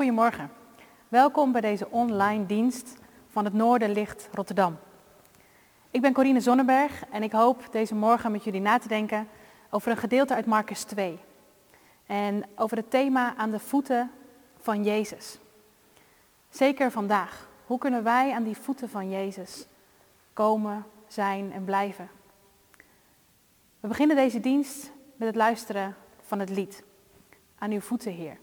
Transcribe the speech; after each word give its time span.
Goedemorgen. 0.00 0.50
Welkom 1.08 1.52
bij 1.52 1.60
deze 1.60 1.90
online 1.90 2.46
dienst 2.46 2.96
van 3.28 3.44
het 3.44 3.52
Noorderlicht 3.52 4.28
Rotterdam. 4.32 4.78
Ik 5.90 6.00
ben 6.00 6.12
Corine 6.12 6.40
Zonneberg 6.40 7.04
en 7.10 7.22
ik 7.22 7.32
hoop 7.32 7.68
deze 7.70 7.94
morgen 7.94 8.32
met 8.32 8.44
jullie 8.44 8.60
na 8.60 8.78
te 8.78 8.88
denken 8.88 9.28
over 9.70 9.90
een 9.90 9.96
gedeelte 9.96 10.34
uit 10.34 10.46
Marcus 10.46 10.82
2. 10.82 11.18
En 12.06 12.44
over 12.56 12.76
het 12.76 12.90
thema 12.90 13.36
aan 13.36 13.50
de 13.50 13.58
voeten 13.58 14.10
van 14.60 14.84
Jezus. 14.84 15.38
Zeker 16.48 16.90
vandaag. 16.90 17.48
Hoe 17.66 17.78
kunnen 17.78 18.02
wij 18.02 18.32
aan 18.32 18.44
die 18.44 18.56
voeten 18.56 18.88
van 18.88 19.10
Jezus 19.10 19.66
komen, 20.32 20.86
zijn 21.08 21.52
en 21.52 21.64
blijven? 21.64 22.08
We 23.80 23.88
beginnen 23.88 24.16
deze 24.16 24.40
dienst 24.40 24.92
met 25.16 25.28
het 25.28 25.36
luisteren 25.36 25.96
van 26.22 26.38
het 26.38 26.50
lied. 26.50 26.84
Aan 27.58 27.70
uw 27.70 27.80
voeten, 27.80 28.12
Heer. 28.12 28.38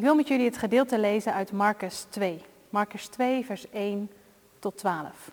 Ik 0.00 0.06
wil 0.06 0.14
met 0.14 0.28
jullie 0.28 0.44
het 0.44 0.56
gedeelte 0.56 0.98
lezen 0.98 1.34
uit 1.34 1.52
Marcus 1.52 2.06
2. 2.08 2.42
Marcus 2.70 3.06
2, 3.06 3.44
vers 3.44 3.70
1 3.70 4.10
tot 4.58 4.76
12. 4.78 5.30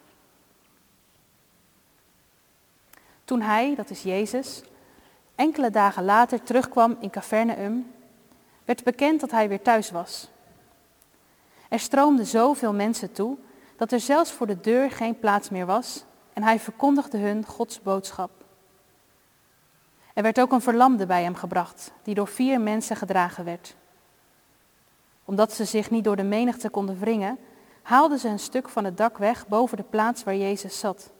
Toen 3.23 3.41
hij, 3.41 3.75
dat 3.75 3.89
is 3.89 4.03
Jezus, 4.03 4.63
enkele 5.35 5.69
dagen 5.69 6.03
later 6.03 6.43
terugkwam 6.43 6.97
in 6.99 7.09
Capernaum, 7.09 7.93
werd 8.65 8.83
bekend 8.83 9.19
dat 9.19 9.31
hij 9.31 9.49
weer 9.49 9.61
thuis 9.61 9.91
was. 9.91 10.29
Er 11.69 11.79
stroomden 11.79 12.25
zoveel 12.25 12.73
mensen 12.73 13.11
toe 13.11 13.37
dat 13.77 13.91
er 13.91 13.99
zelfs 13.99 14.31
voor 14.31 14.47
de 14.47 14.59
deur 14.59 14.91
geen 14.91 15.19
plaats 15.19 15.49
meer 15.49 15.65
was 15.65 16.03
en 16.33 16.43
hij 16.43 16.59
verkondigde 16.59 17.17
hun 17.17 17.45
Gods 17.45 17.81
boodschap. 17.81 18.31
Er 20.13 20.23
werd 20.23 20.39
ook 20.39 20.51
een 20.51 20.61
verlamde 20.61 21.05
bij 21.05 21.23
hem 21.23 21.35
gebracht, 21.35 21.91
die 22.03 22.15
door 22.15 22.27
vier 22.27 22.61
mensen 22.61 22.95
gedragen 22.95 23.45
werd. 23.45 23.75
Omdat 25.27 25.53
ze 25.53 25.65
zich 25.65 25.89
niet 25.89 26.03
door 26.03 26.15
de 26.15 26.23
menigte 26.23 26.69
konden 26.69 26.99
wringen, 26.99 27.37
haalden 27.81 28.19
ze 28.19 28.27
een 28.27 28.39
stuk 28.39 28.69
van 28.69 28.83
het 28.83 28.97
dak 28.97 29.17
weg 29.17 29.47
boven 29.47 29.77
de 29.77 29.83
plaats 29.83 30.23
waar 30.23 30.35
Jezus 30.35 30.79
zat. 30.79 31.11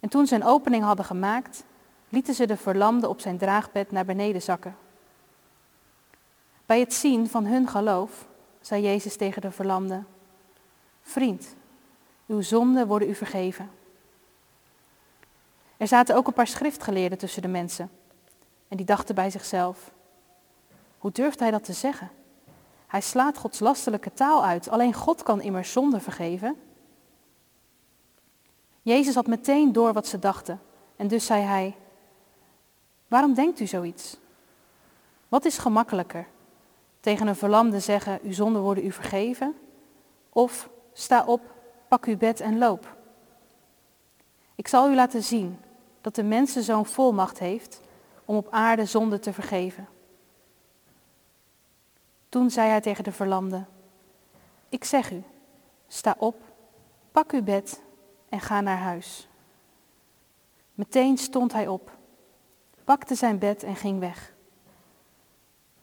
En 0.00 0.08
toen 0.08 0.26
ze 0.26 0.34
een 0.34 0.44
opening 0.44 0.84
hadden 0.84 1.04
gemaakt, 1.04 1.64
lieten 2.08 2.34
ze 2.34 2.46
de 2.46 2.56
verlamde 2.56 3.08
op 3.08 3.20
zijn 3.20 3.38
draagbed 3.38 3.90
naar 3.90 4.04
beneden 4.04 4.42
zakken. 4.42 4.76
Bij 6.66 6.80
het 6.80 6.94
zien 6.94 7.28
van 7.28 7.46
hun 7.46 7.68
geloof 7.68 8.26
zei 8.60 8.82
Jezus 8.82 9.16
tegen 9.16 9.42
de 9.42 9.50
verlamde, 9.50 10.02
Vriend, 11.02 11.54
uw 12.26 12.40
zonden 12.40 12.86
worden 12.86 13.08
u 13.08 13.14
vergeven. 13.14 13.70
Er 15.76 15.86
zaten 15.86 16.16
ook 16.16 16.26
een 16.26 16.32
paar 16.32 16.46
schriftgeleerden 16.46 17.18
tussen 17.18 17.42
de 17.42 17.48
mensen. 17.48 17.90
En 18.68 18.76
die 18.76 18.86
dachten 18.86 19.14
bij 19.14 19.30
zichzelf, 19.30 19.90
hoe 20.98 21.12
durft 21.12 21.40
hij 21.40 21.50
dat 21.50 21.64
te 21.64 21.72
zeggen? 21.72 22.10
Hij 22.86 23.00
slaat 23.00 23.38
Gods 23.38 23.58
lastelijke 23.58 24.12
taal 24.12 24.44
uit. 24.44 24.68
Alleen 24.68 24.92
God 24.92 25.22
kan 25.22 25.40
immers 25.40 25.72
zonde 25.72 26.00
vergeven. 26.00 26.56
Jezus 28.82 29.14
had 29.14 29.26
meteen 29.26 29.72
door 29.72 29.92
wat 29.92 30.06
ze 30.06 30.18
dachten. 30.18 30.60
En 30.96 31.08
dus 31.08 31.26
zei 31.26 31.42
hij, 31.42 31.76
waarom 33.08 33.34
denkt 33.34 33.60
u 33.60 33.66
zoiets? 33.66 34.16
Wat 35.28 35.44
is 35.44 35.58
gemakkelijker? 35.58 36.26
Tegen 37.00 37.26
een 37.26 37.36
verlamde 37.36 37.80
zeggen, 37.80 38.18
uw 38.22 38.32
zonden 38.32 38.62
worden 38.62 38.84
u 38.84 38.92
vergeven? 38.92 39.56
Of 40.28 40.68
sta 40.92 41.24
op, 41.24 41.40
pak 41.88 42.04
uw 42.04 42.16
bed 42.16 42.40
en 42.40 42.58
loop. 42.58 42.96
Ik 44.54 44.68
zal 44.68 44.90
u 44.90 44.94
laten 44.94 45.22
zien 45.22 45.58
dat 46.00 46.14
de 46.14 46.22
mensenzoon 46.22 46.86
volmacht 46.86 47.38
heeft 47.38 47.80
om 48.24 48.36
op 48.36 48.48
aarde 48.50 48.84
zonde 48.84 49.18
te 49.18 49.32
vergeven. 49.32 49.88
Toen 52.28 52.50
zei 52.50 52.68
hij 52.68 52.80
tegen 52.80 53.04
de 53.04 53.12
verlamde, 53.12 53.64
ik 54.68 54.84
zeg 54.84 55.10
u, 55.10 55.22
sta 55.88 56.14
op, 56.18 56.42
pak 57.12 57.32
uw 57.32 57.42
bed 57.42 57.82
en 58.28 58.40
ga 58.40 58.60
naar 58.60 58.78
huis. 58.78 59.28
Meteen 60.74 61.18
stond 61.18 61.52
hij 61.52 61.66
op, 61.66 61.96
pakte 62.84 63.14
zijn 63.14 63.38
bed 63.38 63.62
en 63.62 63.76
ging 63.76 63.98
weg. 63.98 64.34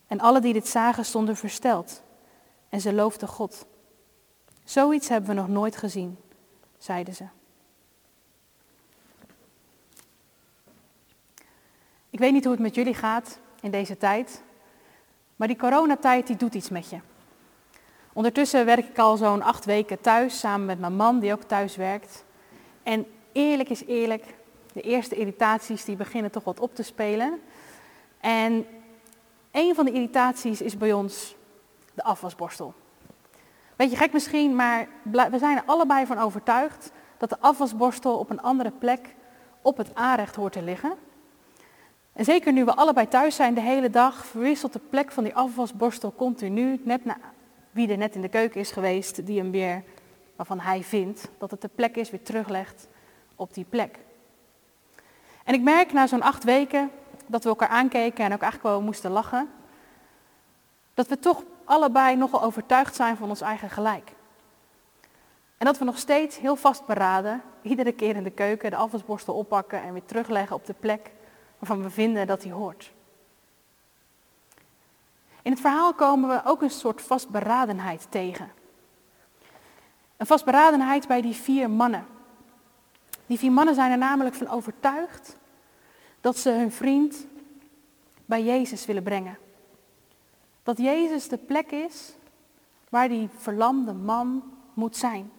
En 0.08 0.20
alle 0.20 0.42
die 0.42 0.54
dit 0.54 0.68
zagen 0.68 1.06
stonden 1.06 1.36
versteld 1.36 2.04
en 2.70 2.82
ze 2.82 2.94
loofden 2.94 3.28
God. 3.28 3.66
Zoiets 4.64 5.08
hebben 5.08 5.30
we 5.30 5.36
nog 5.36 5.48
nooit 5.48 5.78
gezien, 5.78 6.18
zeiden 6.78 7.16
ze. 7.16 7.26
Ik 12.10 12.20
weet 12.20 12.32
niet 12.32 12.44
hoe 12.44 12.54
het 12.54 12.62
met 12.62 12.76
jullie 12.76 12.94
gaat 12.94 13.40
in 13.62 13.72
deze 13.72 13.98
tijd, 13.98 14.44
maar 15.36 15.48
die 15.48 15.58
coronatijd 15.58 16.28
die 16.28 16.36
doet 16.36 16.54
iets 16.54 16.70
met 16.70 16.90
je. 16.90 16.98
Ondertussen 18.14 18.66
werk 18.66 18.88
ik 18.90 19.00
al 19.00 19.18
zo'n 19.18 19.42
acht 19.42 19.66
weken 19.66 20.02
thuis 20.02 20.40
samen 20.40 20.66
met 20.66 20.80
mijn 20.80 20.96
man 20.96 21.20
die 21.20 21.34
ook 21.34 21.44
thuis 21.44 21.76
werkt. 21.76 22.26
En 22.84 23.06
eerlijk 23.32 23.70
is 23.70 23.86
eerlijk, 23.86 24.24
de 24.74 24.82
eerste 24.82 25.16
irritaties 25.16 25.86
die 25.86 25.96
beginnen 25.96 26.32
toch 26.32 26.44
wat 26.44 26.60
op 26.60 26.76
te 26.76 26.84
spelen. 26.84 27.42
En 28.20 28.66
een 29.52 29.76
van 29.76 29.86
de 29.86 29.92
irritaties 29.92 30.62
is 30.62 30.78
bij 30.78 30.94
ons 30.94 31.36
de 31.94 32.04
afwasborstel. 32.04 32.74
Beetje 33.76 33.98
gek 33.98 34.14
misschien, 34.14 34.56
maar 34.56 34.88
we 35.04 35.38
zijn 35.38 35.58
er 35.58 35.64
allebei 35.66 36.06
van 36.06 36.18
overtuigd 36.18 36.92
dat 37.18 37.30
de 37.30 37.40
afwasborstel 37.40 38.18
op 38.18 38.30
een 38.30 38.42
andere 38.42 38.72
plek 38.72 39.16
op 39.62 39.78
het 39.78 39.96
aanrecht 39.96 40.36
hoort 40.36 40.54
te 40.54 40.62
liggen. 40.62 40.94
En 42.14 42.26
zeker 42.26 42.54
nu 42.54 42.66
we 42.66 42.76
allebei 42.76 43.08
thuis 43.08 43.36
zijn 43.36 43.54
de 43.54 43.62
hele 43.62 43.90
dag, 43.90 44.26
verwisselt 44.26 44.74
de 44.74 44.82
plek 44.90 45.12
van 45.12 45.24
die 45.24 45.36
afwasborstel 45.36 46.14
continu, 46.16 46.82
net 46.84 47.06
na 47.06 47.18
wie 47.72 47.90
er 47.90 47.98
net 47.98 48.16
in 48.16 48.22
de 48.22 48.30
keuken 48.30 48.60
is 48.60 48.72
geweest, 48.72 49.26
die 49.26 49.40
hem 49.40 49.52
weer, 49.52 49.84
waarvan 50.36 50.60
hij 50.60 50.84
vindt 50.84 51.30
dat 51.38 51.52
het 51.52 51.62
de 51.62 51.70
plek 51.76 51.96
is, 51.96 52.10
weer 52.10 52.24
teruglegt 52.24 52.88
op 53.36 53.54
die 53.54 53.66
plek. 53.70 54.00
En 55.44 55.54
ik 55.54 55.62
merk 55.62 55.94
na 55.94 56.08
zo'n 56.08 56.22
acht 56.22 56.44
weken 56.44 56.92
dat 57.28 57.44
we 57.44 57.50
elkaar 57.50 57.68
aankeken 57.68 58.26
en 58.26 58.34
ook 58.34 58.42
eigenlijk 58.42 58.76
wel 58.76 58.82
moesten 58.82 59.12
lachen, 59.12 59.50
dat 60.94 61.08
we 61.08 61.20
toch 61.20 61.44
allebei 61.64 62.16
nogal 62.16 62.44
overtuigd 62.44 62.96
zijn 62.96 63.18
van 63.18 63.30
ons 63.30 63.42
eigen 63.42 63.70
gelijk. 63.70 64.12
En 65.58 65.66
dat 65.66 65.78
we 65.78 65.86
nog 65.86 65.98
steeds 65.98 66.40
heel 66.40 66.56
vastberaden, 66.56 67.42
iedere 67.62 67.92
keer 67.92 68.16
in 68.16 68.24
de 68.24 68.32
keuken 68.32 68.70
de 68.70 68.76
afwasborstel 68.76 69.34
oppakken 69.34 69.82
en 69.82 69.94
weer 69.94 70.06
terugleggen 70.06 70.56
op 70.56 70.66
de 70.66 70.76
plek 70.80 71.12
waarvan 71.68 71.84
we 71.84 71.90
vinden 71.90 72.28
dat 72.28 72.44
hij 72.44 72.52
hoort. 72.52 72.94
In 75.42 75.52
het 75.52 75.62
verhaal 75.62 75.94
komen 75.94 76.30
we 76.30 76.42
ook 76.46 76.62
een 76.62 76.70
soort 76.70 77.02
vastberadenheid 77.02 78.08
tegen. 78.10 78.52
Een 80.18 80.26
vastberadenheid 80.26 81.08
bij 81.08 81.22
die 81.22 81.34
vier 81.34 81.70
mannen. 81.70 82.06
Die 83.26 83.38
vier 83.38 83.52
mannen 83.52 83.76
zijn 83.76 83.92
er 83.92 83.98
namelijk 83.98 84.36
van 84.36 84.48
overtuigd 84.48 85.38
dat 86.22 86.38
ze 86.38 86.50
hun 86.50 86.72
vriend 86.72 87.28
bij 88.26 88.44
Jezus 88.44 88.86
willen 88.86 89.04
brengen. 89.04 89.38
Dat 90.64 90.78
Jezus 90.78 91.28
de 91.28 91.38
plek 91.38 91.72
is 91.72 92.14
waar 92.90 93.08
die 93.08 93.30
verlamde 93.38 93.94
man 93.94 94.44
moet 94.74 94.98
zijn. 94.98 95.32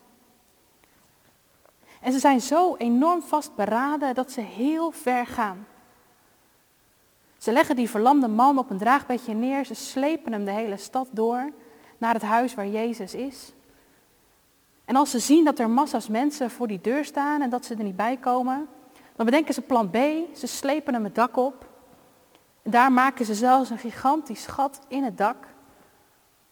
En 2.01 2.13
ze 2.13 2.19
zijn 2.19 2.41
zo 2.41 2.77
enorm 2.77 3.23
vastberaden 3.23 4.15
dat 4.15 4.31
ze 4.31 4.41
heel 4.41 4.91
ver 4.91 5.27
gaan. 5.27 5.67
Ze 7.45 7.53
leggen 7.53 7.77
die 7.77 7.91
verlamde 7.91 8.29
man 8.29 8.59
op 8.59 8.71
een 8.71 8.79
draagbedje 8.79 9.35
neer. 9.35 9.65
Ze 9.65 9.75
slepen 9.75 10.33
hem 10.33 10.45
de 10.45 10.51
hele 10.51 10.77
stad 10.77 11.09
door 11.11 11.53
naar 11.99 12.15
het 12.15 12.23
huis 12.23 12.55
waar 12.55 12.67
Jezus 12.67 13.15
is. 13.15 13.53
En 14.85 14.97
als 14.97 15.11
ze 15.11 15.19
zien 15.19 15.45
dat 15.45 15.59
er 15.59 15.71
massa's 15.71 16.09
mensen 16.09 16.51
voor 16.51 16.67
die 16.67 16.81
deur 16.81 17.05
staan 17.05 17.43
en 17.43 17.51
dat 17.51 17.65
ze 17.65 17.75
er 17.75 17.85
niet 17.85 17.97
bij 17.97 18.17
komen, 18.17 18.69
dan 19.17 19.25
bedenken 19.27 19.55
ze 19.55 19.61
plan 19.61 19.91
B. 19.91 19.97
Ze 20.37 20.47
slepen 20.47 20.95
hem 20.95 21.05
het 21.05 21.15
dak 21.15 21.37
op. 21.37 21.69
En 22.63 22.71
daar 22.71 22.93
maken 22.93 23.25
ze 23.25 23.35
zelfs 23.35 23.71
een 23.71 23.79
gigantisch 23.79 24.43
schat 24.43 24.81
in 24.89 25.05
het 25.05 25.19
dak 25.19 25.47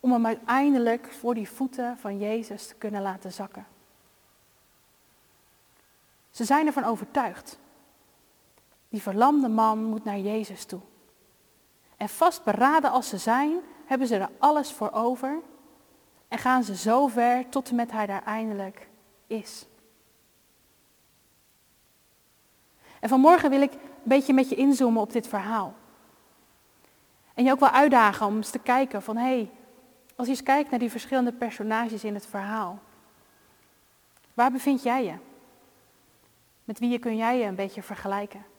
om 0.01 0.13
hem 0.13 0.27
uiteindelijk 0.27 1.13
voor 1.13 1.35
die 1.35 1.51
voeten 1.51 1.99
van 1.99 2.19
Jezus 2.19 2.67
te 2.67 2.75
kunnen 2.75 3.03
laten 3.03 3.33
zakken. 3.33 3.67
Ze 6.31 6.45
zijn 6.45 6.67
ervan 6.67 6.85
overtuigd 6.85 7.59
die 8.93 9.03
verlamde 9.03 9.49
man 9.49 9.85
moet 9.85 10.05
naar 10.05 10.19
Jezus 10.19 10.65
toe. 10.65 10.81
En 11.97 12.09
vastberaden 12.09 12.91
als 12.91 13.09
ze 13.09 13.19
zijn, 13.19 13.61
hebben 13.87 14.07
ze 14.07 14.17
er 14.17 14.31
alles 14.39 14.73
voor 14.73 14.91
over 14.91 15.39
en 16.29 16.39
gaan 16.39 16.65
ze 16.65 16.77
zo 16.77 17.07
ver 17.07 17.49
tot 17.49 17.69
en 17.69 17.75
met 17.75 17.93
hij 17.93 18.07
daar 18.07 18.23
eindelijk 18.23 18.89
is. 19.27 19.67
En 23.01 23.09
vanmorgen 23.09 23.51
wil 23.51 23.61
ik 23.61 23.73
een 23.73 23.81
beetje 24.03 24.33
met 24.33 24.49
je 24.49 24.55
inzoomen 24.55 25.03
op 25.03 25.13
dit 25.13 25.27
verhaal. 25.27 25.75
En 27.35 27.45
je 27.45 27.53
ook 27.53 27.61
wel 27.61 27.71
uitdagen 27.71 28.27
om 28.27 28.37
eens 28.37 28.51
te 28.51 28.59
kijken 28.59 29.03
van 29.03 29.17
hé, 29.17 29.23
hey, 29.23 29.51
als 30.17 30.27
je 30.27 30.33
eens 30.33 30.43
kijkt 30.43 30.71
naar 30.71 30.79
die 30.79 30.91
verschillende 30.91 31.33
personages 31.33 32.05
in 32.05 32.15
het 32.15 32.27
verhaal, 32.27 32.79
waar 34.35 34.53
bevind 34.53 34.83
jij 34.83 35.05
je? 35.05 35.15
Met 36.65 36.79
wie 36.79 36.99
kun 36.99 37.17
jij 37.17 37.39
je 37.39 37.45
een 37.45 37.55
beetje 37.55 37.83
vergelijken? 37.83 38.52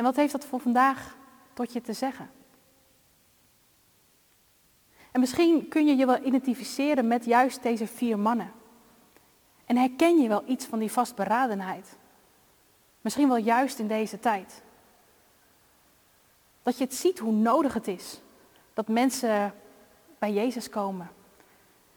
En 0.00 0.06
wat 0.06 0.16
heeft 0.16 0.32
dat 0.32 0.44
voor 0.44 0.60
vandaag 0.60 1.16
tot 1.52 1.72
je 1.72 1.80
te 1.80 1.92
zeggen? 1.92 2.30
En 5.10 5.20
misschien 5.20 5.68
kun 5.68 5.86
je 5.86 5.96
je 5.96 6.06
wel 6.06 6.24
identificeren 6.24 7.08
met 7.08 7.24
juist 7.24 7.62
deze 7.62 7.86
vier 7.86 8.18
mannen. 8.18 8.52
En 9.66 9.76
herken 9.76 10.20
je 10.20 10.28
wel 10.28 10.42
iets 10.46 10.66
van 10.66 10.78
die 10.78 10.92
vastberadenheid. 10.92 11.96
Misschien 13.00 13.28
wel 13.28 13.36
juist 13.36 13.78
in 13.78 13.86
deze 13.86 14.20
tijd. 14.20 14.62
Dat 16.62 16.78
je 16.78 16.84
het 16.84 16.94
ziet 16.94 17.18
hoe 17.18 17.32
nodig 17.32 17.74
het 17.74 17.88
is 17.88 18.20
dat 18.74 18.88
mensen 18.88 19.54
bij 20.18 20.32
Jezus 20.32 20.68
komen. 20.68 21.10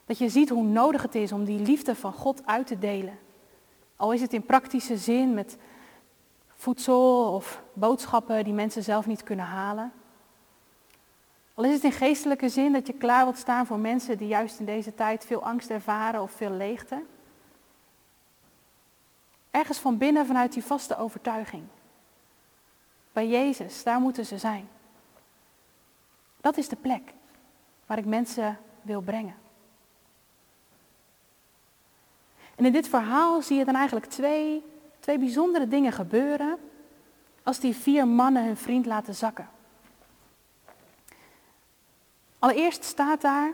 Dat 0.06 0.18
je 0.18 0.30
ziet 0.30 0.50
hoe 0.50 0.64
nodig 0.64 1.02
het 1.02 1.16
is 1.16 1.32
om 1.32 1.46
die 1.46 1.60
liefde 1.60 1.96
van 1.96 2.14
God 2.14 2.46
uit 2.46 2.68
te 2.68 2.80
delen. 2.80 3.20
Al 3.96 4.12
is 4.12 4.22
het 4.22 4.34
in 4.34 4.46
praktische 4.46 4.98
zin 4.98 5.34
met 5.34 5.58
voedsel 6.64 7.34
of 7.34 7.64
boodschappen 7.74 8.44
die 8.44 8.54
mensen 8.54 8.84
zelf 8.84 9.06
niet 9.06 9.24
kunnen 9.24 9.46
halen. 9.46 9.94
Al 11.54 11.64
is 11.64 11.74
het 11.74 11.84
in 11.84 11.92
geestelijke 11.92 12.50
zin 12.50 12.72
dat 12.74 12.88
je 12.88 12.94
klaar 12.94 13.24
wilt 13.24 13.38
staan 13.38 13.66
voor 13.66 13.80
mensen 13.80 14.18
die 14.18 14.28
juist 14.28 14.60
in 14.60 14.66
deze 14.66 14.96
tijd 14.96 15.26
veel 15.26 15.44
angst 15.44 15.70
ervaren 15.70 16.22
of 16.22 16.32
veel 16.32 16.50
leegte. 16.52 17.04
Ergens 19.52 19.78
van 19.78 19.98
binnen 19.98 20.26
vanuit 20.26 20.54
die 20.54 20.64
vaste 20.64 20.98
overtuiging. 20.98 21.64
Bij 23.12 23.28
Jezus, 23.28 23.84
daar 23.84 24.00
moeten 24.00 24.26
ze 24.26 24.38
zijn. 24.38 24.68
Dat 26.42 26.58
is 26.58 26.68
de 26.68 26.76
plek 26.76 27.14
waar 27.86 27.98
ik 27.98 28.06
mensen 28.06 28.60
wil 28.82 29.02
brengen. 29.02 29.36
En 32.56 32.66
in 32.66 32.72
dit 32.72 32.88
verhaal 32.88 33.42
zie 33.42 33.58
je 33.58 33.66
dan 33.66 33.76
eigenlijk 33.76 34.06
twee 34.06 34.73
twee 35.04 35.18
bijzondere 35.18 35.68
dingen 35.68 35.92
gebeuren 35.92 36.58
als 37.44 37.60
die 37.60 37.76
vier 37.76 38.08
mannen 38.08 38.46
hun 38.46 38.58
vriend 38.58 38.86
laten 38.86 39.16
zakken. 39.16 39.50
Allereerst 42.40 42.84
staat 42.84 43.22
daar 43.22 43.54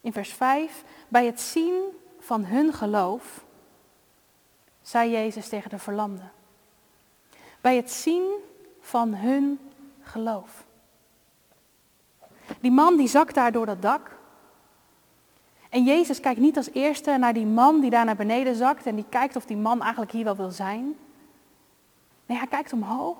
in 0.00 0.12
vers 0.12 0.32
5, 0.32 0.84
bij 1.08 1.26
het 1.26 1.40
zien 1.40 1.82
van 2.18 2.44
hun 2.44 2.72
geloof, 2.72 3.44
zei 4.82 5.10
Jezus 5.10 5.48
tegen 5.48 5.70
de 5.70 5.78
verlamden. 5.78 6.32
Bij 7.60 7.76
het 7.76 7.90
zien 7.90 8.32
van 8.80 9.14
hun 9.14 9.70
geloof. 10.00 10.64
Die 12.60 12.70
man 12.70 12.96
die 12.96 13.08
zakt 13.08 13.34
daar 13.34 13.52
door 13.52 13.66
dat 13.66 13.82
dak. 13.82 14.15
En 15.70 15.84
Jezus 15.84 16.20
kijkt 16.20 16.40
niet 16.40 16.56
als 16.56 16.70
eerste 16.72 17.16
naar 17.16 17.32
die 17.32 17.46
man 17.46 17.80
die 17.80 17.90
daar 17.90 18.04
naar 18.04 18.16
beneden 18.16 18.54
zakt 18.54 18.86
en 18.86 18.94
die 18.94 19.06
kijkt 19.08 19.36
of 19.36 19.44
die 19.44 19.56
man 19.56 19.80
eigenlijk 19.82 20.12
hier 20.12 20.24
wel 20.24 20.36
wil 20.36 20.50
zijn. 20.50 20.96
Nee, 22.26 22.38
hij 22.38 22.46
kijkt 22.46 22.72
omhoog. 22.72 23.18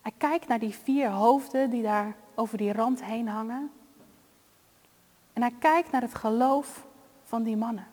Hij 0.00 0.12
kijkt 0.16 0.48
naar 0.48 0.58
die 0.58 0.74
vier 0.74 1.08
hoofden 1.10 1.70
die 1.70 1.82
daar 1.82 2.16
over 2.34 2.58
die 2.58 2.72
rand 2.72 3.04
heen 3.04 3.28
hangen. 3.28 3.70
En 5.32 5.42
hij 5.42 5.54
kijkt 5.58 5.90
naar 5.90 6.02
het 6.02 6.14
geloof 6.14 6.86
van 7.24 7.42
die 7.42 7.56
mannen. 7.56 7.86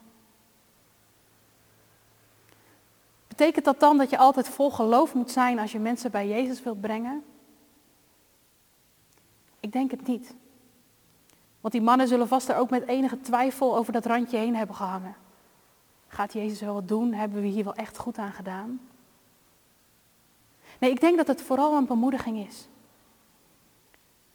Betekent 3.27 3.65
dat 3.65 3.79
dan 3.79 3.97
dat 3.97 4.09
je 4.09 4.17
altijd 4.17 4.49
vol 4.49 4.71
geloof 4.71 5.13
moet 5.13 5.31
zijn 5.31 5.59
als 5.59 5.71
je 5.71 5.79
mensen 5.79 6.11
bij 6.11 6.27
Jezus 6.27 6.63
wilt 6.63 6.81
brengen? 6.81 7.23
Ik 9.59 9.71
denk 9.71 9.91
het 9.91 10.07
niet. 10.07 10.33
Want 11.61 11.73
die 11.73 11.83
mannen 11.83 12.07
zullen 12.07 12.27
vast 12.27 12.49
er 12.49 12.57
ook 12.57 12.69
met 12.69 12.87
enige 12.87 13.21
twijfel 13.21 13.77
over 13.77 13.93
dat 13.93 14.05
randje 14.05 14.37
heen 14.37 14.55
hebben 14.55 14.75
gehangen. 14.75 15.15
Gaat 16.07 16.33
Jezus 16.33 16.61
wel 16.61 16.73
wat 16.73 16.87
doen? 16.87 17.13
Hebben 17.13 17.41
we 17.41 17.47
hier 17.47 17.63
wel 17.63 17.75
echt 17.75 17.97
goed 17.97 18.17
aan 18.17 18.31
gedaan? 18.31 18.81
Nee, 20.79 20.91
ik 20.91 20.99
denk 20.99 21.17
dat 21.17 21.27
het 21.27 21.41
vooral 21.41 21.75
een 21.75 21.85
bemoediging 21.85 22.47
is. 22.47 22.67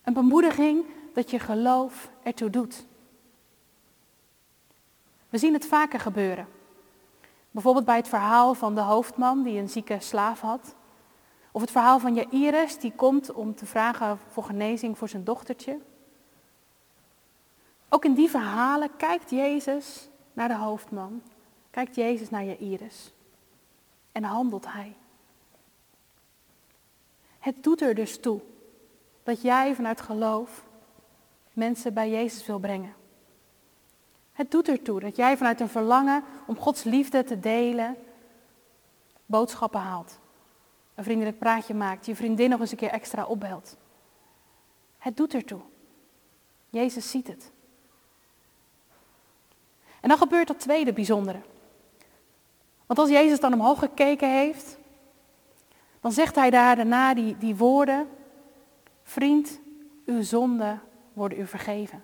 Een 0.03 0.13
bemoediging 0.13 0.85
dat 1.15 1.31
je 1.31 1.39
geloof 1.39 2.11
ertoe 2.23 2.51
doet. 2.51 2.87
We 5.29 5.39
zien 5.39 5.53
het 5.53 5.67
vaker 5.67 6.01
gebeuren. 6.01 6.49
Bijvoorbeeld 7.51 7.85
bij 7.85 7.97
het 7.97 8.09
verhaal 8.09 8.55
van 8.55 8.75
de 8.75 8.81
hoofdman 8.81 9.43
die 9.43 9.59
een 9.59 9.69
zieke 9.69 9.97
slaaf 10.01 10.41
had. 10.41 10.75
Of 11.53 11.61
het 11.61 11.71
verhaal 11.71 11.99
van 11.99 12.15
Jairus 12.15 12.79
die 12.79 12.93
komt 12.93 13.33
om 13.33 13.55
te 13.55 13.67
vragen 13.67 14.19
voor 14.29 14.45
genezing 14.45 14.99
voor 14.99 15.09
zijn 15.09 15.25
dochtertje. 15.25 15.79
Ook 17.95 18.05
in 18.05 18.15
die 18.15 18.31
verhalen 18.31 18.97
kijkt 18.97 19.31
Jezus 19.31 20.09
naar 20.33 20.49
de 20.49 20.57
hoofdman, 20.57 21.23
kijkt 21.71 21.95
Jezus 21.95 22.31
naar 22.31 22.45
Jairus 22.45 23.13
en 24.13 24.23
handelt 24.23 24.73
hij. 24.73 24.97
Het 27.39 27.63
doet 27.63 27.81
er 27.81 27.95
dus 27.95 28.21
toe 28.21 28.41
dat 29.23 29.43
jij 29.43 29.75
vanuit 29.75 30.01
geloof 30.01 30.65
mensen 31.53 31.95
bij 31.95 32.11
Jezus 32.11 32.47
wil 32.47 32.59
brengen. 32.59 32.95
Het 34.33 34.51
doet 34.51 34.69
ertoe 34.69 35.01
dat 35.01 35.17
jij 35.17 35.37
vanuit 35.37 35.61
een 35.61 35.69
verlangen 35.69 36.25
om 36.47 36.59
Gods 36.59 36.83
liefde 36.83 37.25
te 37.25 37.41
delen 37.41 37.97
boodschappen 39.27 39.81
haalt. 39.81 40.19
Een 40.95 41.05
vriendelijk 41.05 41.39
praatje 41.39 41.75
maakt, 41.75 42.07
je 42.07 42.17
vriendin 42.17 42.51
nog 42.51 42.61
eens 42.61 42.71
een 42.71 42.77
keer 42.77 42.91
extra 42.91 43.25
opbelt. 43.25 43.77
Het 44.99 45.17
doet 45.17 45.35
ertoe. 45.35 45.61
Jezus 46.71 47.11
ziet 47.11 47.27
het. 47.27 47.53
En 50.05 50.11
dan 50.11 50.19
gebeurt 50.19 50.49
dat 50.49 50.61
tweede 50.61 50.93
bijzondere. 50.93 51.41
Want 52.87 52.99
als 52.99 53.09
Jezus 53.09 53.41
dan 53.41 53.53
omhoog 53.53 53.79
gekeken 53.79 54.31
heeft, 54.31 54.79
dan 56.01 56.13
zegt 56.13 56.35
hij 56.35 56.51
daar 56.51 56.77
daarna 56.77 57.15
die, 57.15 57.39
die 57.39 57.57
woorden, 57.57 58.09
vriend, 59.03 59.61
uw 60.07 60.23
zonden 60.23 60.83
worden 61.13 61.39
u 61.39 61.47
vergeven. 61.47 62.03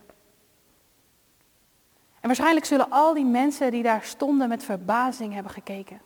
En 2.21 2.26
waarschijnlijk 2.26 2.66
zullen 2.66 2.90
al 2.90 3.14
die 3.14 3.25
mensen 3.25 3.71
die 3.71 3.83
daar 3.83 4.02
stonden 4.02 4.49
met 4.49 4.64
verbazing 4.64 5.35
hebben 5.35 5.52
gekeken. 5.52 6.00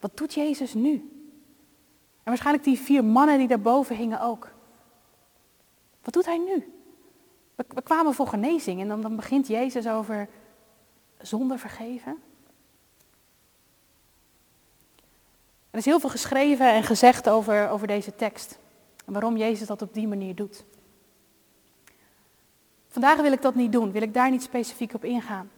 Wat 0.00 0.16
doet 0.16 0.34
Jezus 0.34 0.74
nu? 0.74 0.92
En 2.22 2.32
waarschijnlijk 2.32 2.64
die 2.64 2.78
vier 2.78 3.04
mannen 3.04 3.38
die 3.38 3.48
daarboven 3.48 3.96
hingen 3.96 4.20
ook. 4.20 4.48
Wat 6.02 6.14
doet 6.14 6.26
hij 6.26 6.38
nu? 6.38 6.72
We, 7.54 7.82
kwamen 7.82 8.14
voor 8.14 8.26
genezing 8.26 8.80
en 8.80 8.88
dan, 8.88 9.00
dan 9.00 9.16
begint 9.16 9.46
Jezus 9.46 9.88
over 9.88 10.28
zonde 11.20 11.58
vergeven. 11.58 12.22
Er 15.70 15.78
is 15.78 15.84
heel 15.84 16.00
veel 16.00 16.10
geschreven 16.10 16.72
en 16.72 16.82
gezegd 16.82 17.28
over, 17.28 17.68
over 17.68 17.86
deze 17.86 18.14
tekst. 18.14 18.58
En 19.04 19.12
waarom 19.12 19.36
Jezus 19.36 19.66
dat 19.66 19.82
op 19.82 19.94
die 19.94 20.08
manier 20.08 20.34
doet. 20.34 20.64
Vandaag 22.88 23.20
wil 23.20 23.32
ik 23.32 23.42
dat 23.42 23.54
niet 23.54 23.72
doen, 23.72 23.92
wil 23.92 24.02
ik 24.02 24.14
daar 24.14 24.30
niet 24.30 24.42
specifiek 24.42 24.94
op 24.94 25.04
ingaan. 25.04 25.50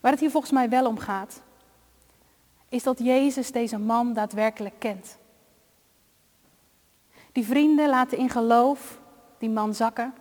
Waar 0.00 0.10
het 0.10 0.20
hier 0.20 0.30
volgens 0.30 0.52
mij 0.52 0.68
wel 0.68 0.86
om 0.86 0.98
gaat, 0.98 1.42
is 2.68 2.82
dat 2.82 2.98
Jezus 2.98 3.52
deze 3.52 3.78
man 3.78 4.12
daadwerkelijk 4.12 4.74
kent. 4.78 5.18
Die 7.32 7.46
vrienden 7.46 7.88
laten 7.88 8.18
in 8.18 8.30
geloof 8.30 9.00
die 9.38 9.50
man 9.50 9.74
zakken. 9.74 10.14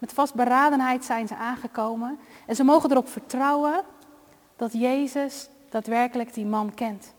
Met 0.00 0.12
vastberadenheid 0.12 1.04
zijn 1.04 1.28
ze 1.28 1.36
aangekomen 1.36 2.18
en 2.46 2.56
ze 2.56 2.64
mogen 2.64 2.90
erop 2.90 3.08
vertrouwen 3.08 3.84
dat 4.56 4.72
Jezus 4.72 5.48
daadwerkelijk 5.68 6.34
die 6.34 6.46
man 6.46 6.74
kent. 6.74 7.14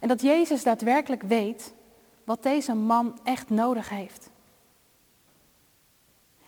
En 0.00 0.08
dat 0.08 0.20
Jezus 0.20 0.62
daadwerkelijk 0.62 1.22
weet 1.22 1.74
wat 2.24 2.42
deze 2.42 2.74
man 2.74 3.18
echt 3.24 3.50
nodig 3.50 3.88
heeft. 3.88 4.30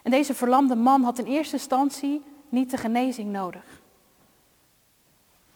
En 0.02 0.10
deze 0.10 0.34
verlamde 0.34 0.74
man 0.74 1.02
had 1.02 1.18
in 1.18 1.24
eerste 1.24 1.56
instantie 1.56 2.22
niet 2.48 2.70
de 2.70 2.76
genezing 2.76 3.32
nodig. 3.32 3.80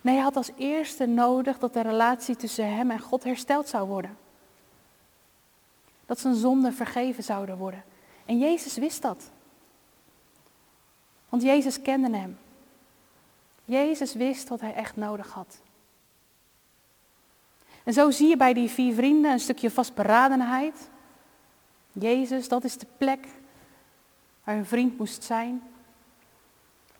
Nee, 0.01 0.15
hij 0.15 0.25
had 0.25 0.37
als 0.37 0.51
eerste 0.57 1.07
nodig 1.07 1.59
dat 1.59 1.73
de 1.73 1.81
relatie 1.81 2.37
tussen 2.37 2.75
hem 2.77 2.91
en 2.91 3.01
God 3.01 3.25
hersteld 3.25 3.69
zou 3.69 3.89
worden. 3.89 4.17
Dat 6.07 6.19
zijn 6.21 6.35
zonden 6.35 6.75
vergeven 6.75 7.23
zouden 7.23 7.57
worden. 7.57 7.85
En 8.27 8.39
Jezus 8.39 8.77
wist 8.77 9.03
dat. 9.03 9.31
Want 11.35 11.47
Jezus 11.47 11.83
kende 11.83 12.17
hem. 12.17 12.39
Jezus 13.65 14.15
wist 14.15 14.49
wat 14.49 14.61
hij 14.61 14.75
echt 14.75 14.97
nodig 14.97 15.31
had. 15.31 15.61
En 17.85 17.93
zo 17.93 18.11
zie 18.11 18.29
je 18.29 18.37
bij 18.37 18.53
die 18.55 18.69
vier 18.69 18.95
vrienden 18.95 19.31
een 19.33 19.41
stukje 19.41 19.71
vastberadenheid. 19.71 20.91
Jezus, 21.93 22.49
dat 22.49 22.65
is 22.65 22.79
de 22.79 22.87
plek 22.99 23.27
waar 24.45 24.55
hun 24.55 24.67
vriend 24.67 24.99
moest 24.99 25.23
zijn. 25.23 25.63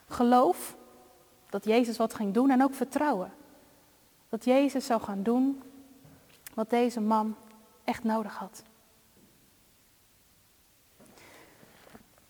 Geloof 0.09 0.77
dat 1.51 1.65
Jezus 1.65 1.97
wat 1.97 2.15
ging 2.15 2.35
doen 2.35 2.51
en 2.51 2.63
ook 2.63 2.75
vertrouwen. 2.75 3.33
Dat 4.29 4.45
Jezus 4.45 4.87
zou 4.87 5.01
gaan 5.01 5.23
doen 5.23 5.63
wat 6.55 6.71
deze 6.71 7.01
man 7.01 7.37
echt 7.85 8.05
nodig 8.05 8.37
had. 8.37 8.63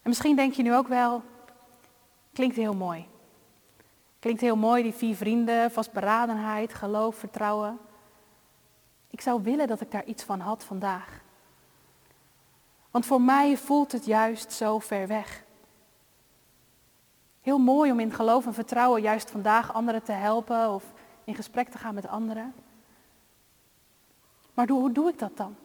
En 0.02 0.10
misschien 0.10 0.36
denk 0.36 0.52
je 0.52 0.62
nu 0.62 0.74
ook 0.74 0.88
wel, 0.88 1.22
klinkt 2.34 2.56
heel 2.56 2.74
mooi. 2.74 3.06
Klinkt 4.18 4.40
heel 4.40 4.56
mooi, 4.56 4.82
die 4.82 4.92
vier 4.92 5.16
vrienden, 5.16 5.70
vastberadenheid, 5.70 6.74
geloof, 6.74 7.16
vertrouwen. 7.16 7.78
Ik 9.10 9.20
zou 9.20 9.42
willen 9.42 9.66
dat 9.66 9.80
ik 9.80 9.90
daar 9.90 10.04
iets 10.04 10.22
van 10.22 10.40
had 10.40 10.64
vandaag. 10.64 11.22
Want 12.90 13.06
voor 13.06 13.20
mij 13.20 13.56
voelt 13.56 13.92
het 13.92 14.04
juist 14.04 14.52
zo 14.52 14.78
ver 14.78 15.06
weg. 15.06 15.44
Heel 17.40 17.58
mooi 17.58 17.92
om 17.92 18.00
in 18.00 18.12
geloof 18.12 18.46
en 18.46 18.54
vertrouwen 18.54 19.02
juist 19.02 19.30
vandaag 19.30 19.72
anderen 19.74 20.02
te 20.02 20.12
helpen 20.12 20.70
of 20.70 20.84
in 21.24 21.34
gesprek 21.34 21.68
te 21.68 21.78
gaan 21.78 21.94
met 21.94 22.08
anderen. 22.08 22.54
Maar 24.54 24.68
hoe 24.68 24.92
doe 24.92 25.08
ik 25.08 25.18
dat 25.18 25.36
dan? 25.36 25.56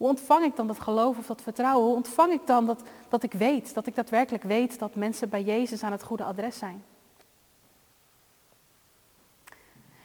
Hoe 0.00 0.08
ontvang 0.08 0.44
ik 0.44 0.56
dan 0.56 0.66
dat 0.66 0.80
geloof 0.80 1.18
of 1.18 1.26
dat 1.26 1.42
vertrouwen? 1.42 1.86
Hoe 1.86 1.94
ontvang 1.94 2.32
ik 2.32 2.46
dan 2.46 2.66
dat, 2.66 2.82
dat 3.08 3.22
ik 3.22 3.32
weet, 3.32 3.74
dat 3.74 3.86
ik 3.86 3.94
daadwerkelijk 3.94 4.42
weet 4.42 4.78
dat 4.78 4.94
mensen 4.94 5.28
bij 5.28 5.42
Jezus 5.42 5.82
aan 5.82 5.92
het 5.92 6.02
goede 6.02 6.24
adres 6.24 6.58
zijn? 6.58 6.84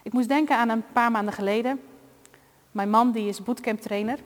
Ik 0.04 0.14
moest 0.14 0.28
denken 0.28 0.58
aan 0.58 0.70
een 0.70 0.84
paar 0.94 1.12
maanden 1.12 1.34
geleden. 1.34 1.82
Mijn 2.72 2.90
man 2.90 3.12
die 3.12 3.28
is 3.28 3.44
bootcamp 3.44 3.82
trainer. 3.82 4.20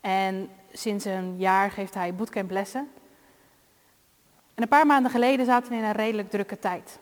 En 0.00 0.50
sinds 0.72 1.04
een 1.04 1.36
jaar 1.38 1.70
geeft 1.70 1.94
hij 1.94 2.14
bootcamp 2.14 2.50
lessen. 2.50 2.88
En 4.54 4.62
een 4.62 4.68
paar 4.68 4.86
maanden 4.86 5.10
geleden 5.10 5.46
zaten 5.46 5.70
we 5.70 5.78
in 5.78 5.84
een 5.84 5.92
redelijk 5.92 6.30
drukke 6.30 6.58
tijd. 6.58 6.98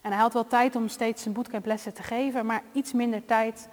En 0.00 0.12
hij 0.12 0.20
had 0.20 0.32
wel 0.32 0.46
tijd 0.46 0.76
om 0.76 0.88
steeds 0.88 1.22
zijn 1.22 1.34
bootcamp 1.34 1.66
lessen 1.66 1.94
te 1.94 2.02
geven, 2.02 2.46
maar 2.46 2.62
iets 2.72 2.92
minder 2.92 3.24
tijd 3.24 3.68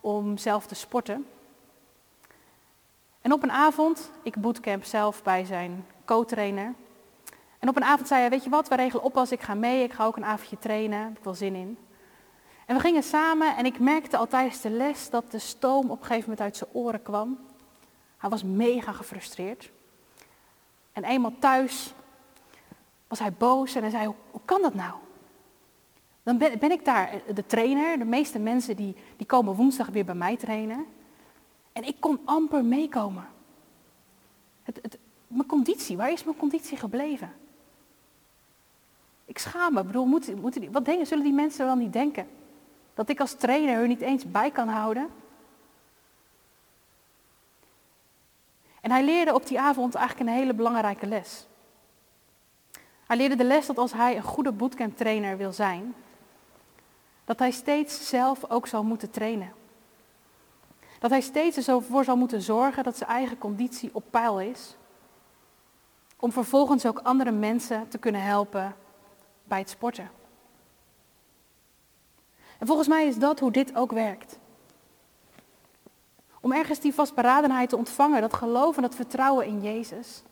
om 0.00 0.38
zelf 0.38 0.66
te 0.66 0.74
sporten. 0.74 1.26
En 3.22 3.32
op 3.32 3.42
een 3.42 3.52
avond, 3.52 4.10
ik 4.22 4.36
bootcamp 4.36 4.84
zelf 4.84 5.22
bij 5.22 5.44
zijn 5.44 5.86
co-trainer. 6.04 6.74
En 7.58 7.68
op 7.68 7.76
een 7.76 7.84
avond 7.84 8.08
zei 8.08 8.20
hij, 8.20 8.30
weet 8.30 8.44
je 8.44 8.50
wat, 8.50 8.68
we 8.68 8.76
regelen 8.76 9.04
op 9.04 9.16
als 9.16 9.32
ik 9.32 9.40
ga 9.40 9.54
mee, 9.54 9.82
ik 9.82 9.92
ga 9.92 10.04
ook 10.04 10.16
een 10.16 10.24
avondje 10.24 10.58
trainen, 10.58 10.98
heb 10.98 11.18
ik 11.18 11.24
wel 11.24 11.34
zin 11.34 11.54
in. 11.54 11.78
En 12.66 12.76
we 12.76 12.80
gingen 12.80 13.02
samen 13.02 13.56
en 13.56 13.64
ik 13.64 13.78
merkte 13.78 14.16
al 14.16 14.26
tijdens 14.26 14.60
de 14.60 14.70
les 14.70 15.10
dat 15.10 15.30
de 15.30 15.38
stoom 15.38 15.90
op 15.90 16.00
een 16.00 16.06
gegeven 16.06 16.30
moment 16.30 16.40
uit 16.40 16.56
zijn 16.56 16.70
oren 16.72 17.02
kwam. 17.02 17.38
Hij 18.16 18.30
was 18.30 18.42
mega 18.42 18.92
gefrustreerd. 18.92 19.70
En 20.92 21.04
eenmaal 21.04 21.34
thuis 21.38 21.94
was 23.08 23.18
hij 23.18 23.32
boos 23.32 23.74
en 23.74 23.82
hij 23.82 23.90
zei, 23.90 24.06
hoe, 24.06 24.14
hoe 24.30 24.40
kan 24.44 24.62
dat 24.62 24.74
nou? 24.74 24.94
Dan 26.22 26.38
ben, 26.38 26.58
ben, 26.58 26.70
ik 26.70 26.84
daar 26.84 27.10
de 27.34 27.46
trainer. 27.46 27.98
De 27.98 28.04
meeste 28.04 28.38
mensen 28.38 28.76
die, 28.76 28.96
die 29.16 29.26
komen 29.26 29.54
woensdag 29.54 29.86
weer 29.86 30.04
bij 30.04 30.14
mij 30.14 30.36
trainen. 30.36 30.86
En 31.72 31.84
ik 31.84 31.96
kon 32.00 32.20
amper 32.24 32.64
meekomen. 32.64 33.28
Het, 34.62 34.78
het, 34.82 34.98
mijn 35.26 35.48
conditie, 35.48 35.96
waar 35.96 36.12
is 36.12 36.24
mijn 36.24 36.36
conditie 36.36 36.76
gebleven? 36.76 37.32
Ik 39.24 39.38
schaam 39.38 39.74
me. 39.74 39.84
Bedoel, 39.84 40.06
moeten, 40.06 40.72
wat 40.72 40.84
denken, 40.84 41.06
zullen 41.06 41.24
die 41.24 41.32
mensen 41.32 41.66
wel 41.66 41.76
niet 41.76 41.92
denken? 41.92 42.28
Dat 42.94 43.08
ik 43.08 43.20
als 43.20 43.34
trainer 43.34 43.78
hun 43.78 43.88
niet 43.88 44.00
eens 44.00 44.30
bij 44.30 44.50
kan 44.50 44.68
houden? 44.68 45.08
En 48.80 48.90
hij 48.90 49.04
leerde 49.04 49.34
op 49.34 49.46
die 49.46 49.60
avond 49.60 49.94
eigenlijk 49.94 50.28
een 50.28 50.36
hele 50.36 50.54
belangrijke 50.54 51.06
les. 51.06 51.46
Hij 53.06 53.16
leerde 53.16 53.36
de 53.36 53.44
les 53.44 53.66
dat 53.66 53.78
als 53.78 53.92
hij 53.92 54.16
een 54.16 54.22
goede 54.22 54.52
bootcamp 54.52 54.96
trainer 54.96 55.36
wil 55.36 55.52
zijn, 55.52 55.94
dat 57.24 57.38
hij 57.38 57.50
steeds 57.50 58.08
zelf 58.08 58.50
ook 58.50 58.66
zal 58.66 58.84
moeten 58.84 59.10
trainen. 59.10 59.52
Dat 61.02 61.10
hij 61.10 61.20
steeds 61.20 61.68
ervoor 61.68 62.04
zal 62.04 62.16
moeten 62.16 62.42
zorgen 62.42 62.84
dat 62.84 62.96
zijn 62.96 63.10
eigen 63.10 63.38
conditie 63.38 63.90
op 63.92 64.04
peil 64.10 64.40
is. 64.40 64.76
Om 66.16 66.32
vervolgens 66.32 66.86
ook 66.86 66.98
andere 66.98 67.30
mensen 67.30 67.88
te 67.88 67.98
kunnen 67.98 68.22
helpen 68.22 68.76
bij 69.44 69.58
het 69.58 69.70
sporten. 69.70 70.10
En 72.58 72.66
volgens 72.66 72.88
mij 72.88 73.06
is 73.06 73.16
dat 73.16 73.40
hoe 73.40 73.50
dit 73.50 73.76
ook 73.76 73.92
werkt. 73.92 74.38
Om 76.40 76.52
ergens 76.52 76.80
die 76.80 76.94
vastberadenheid 76.94 77.68
te 77.68 77.76
ontvangen, 77.76 78.20
dat 78.20 78.34
geloof 78.34 78.76
en 78.76 78.82
dat 78.82 78.94
vertrouwen 78.94 79.46
in 79.46 79.60
Jezus, 79.60 80.22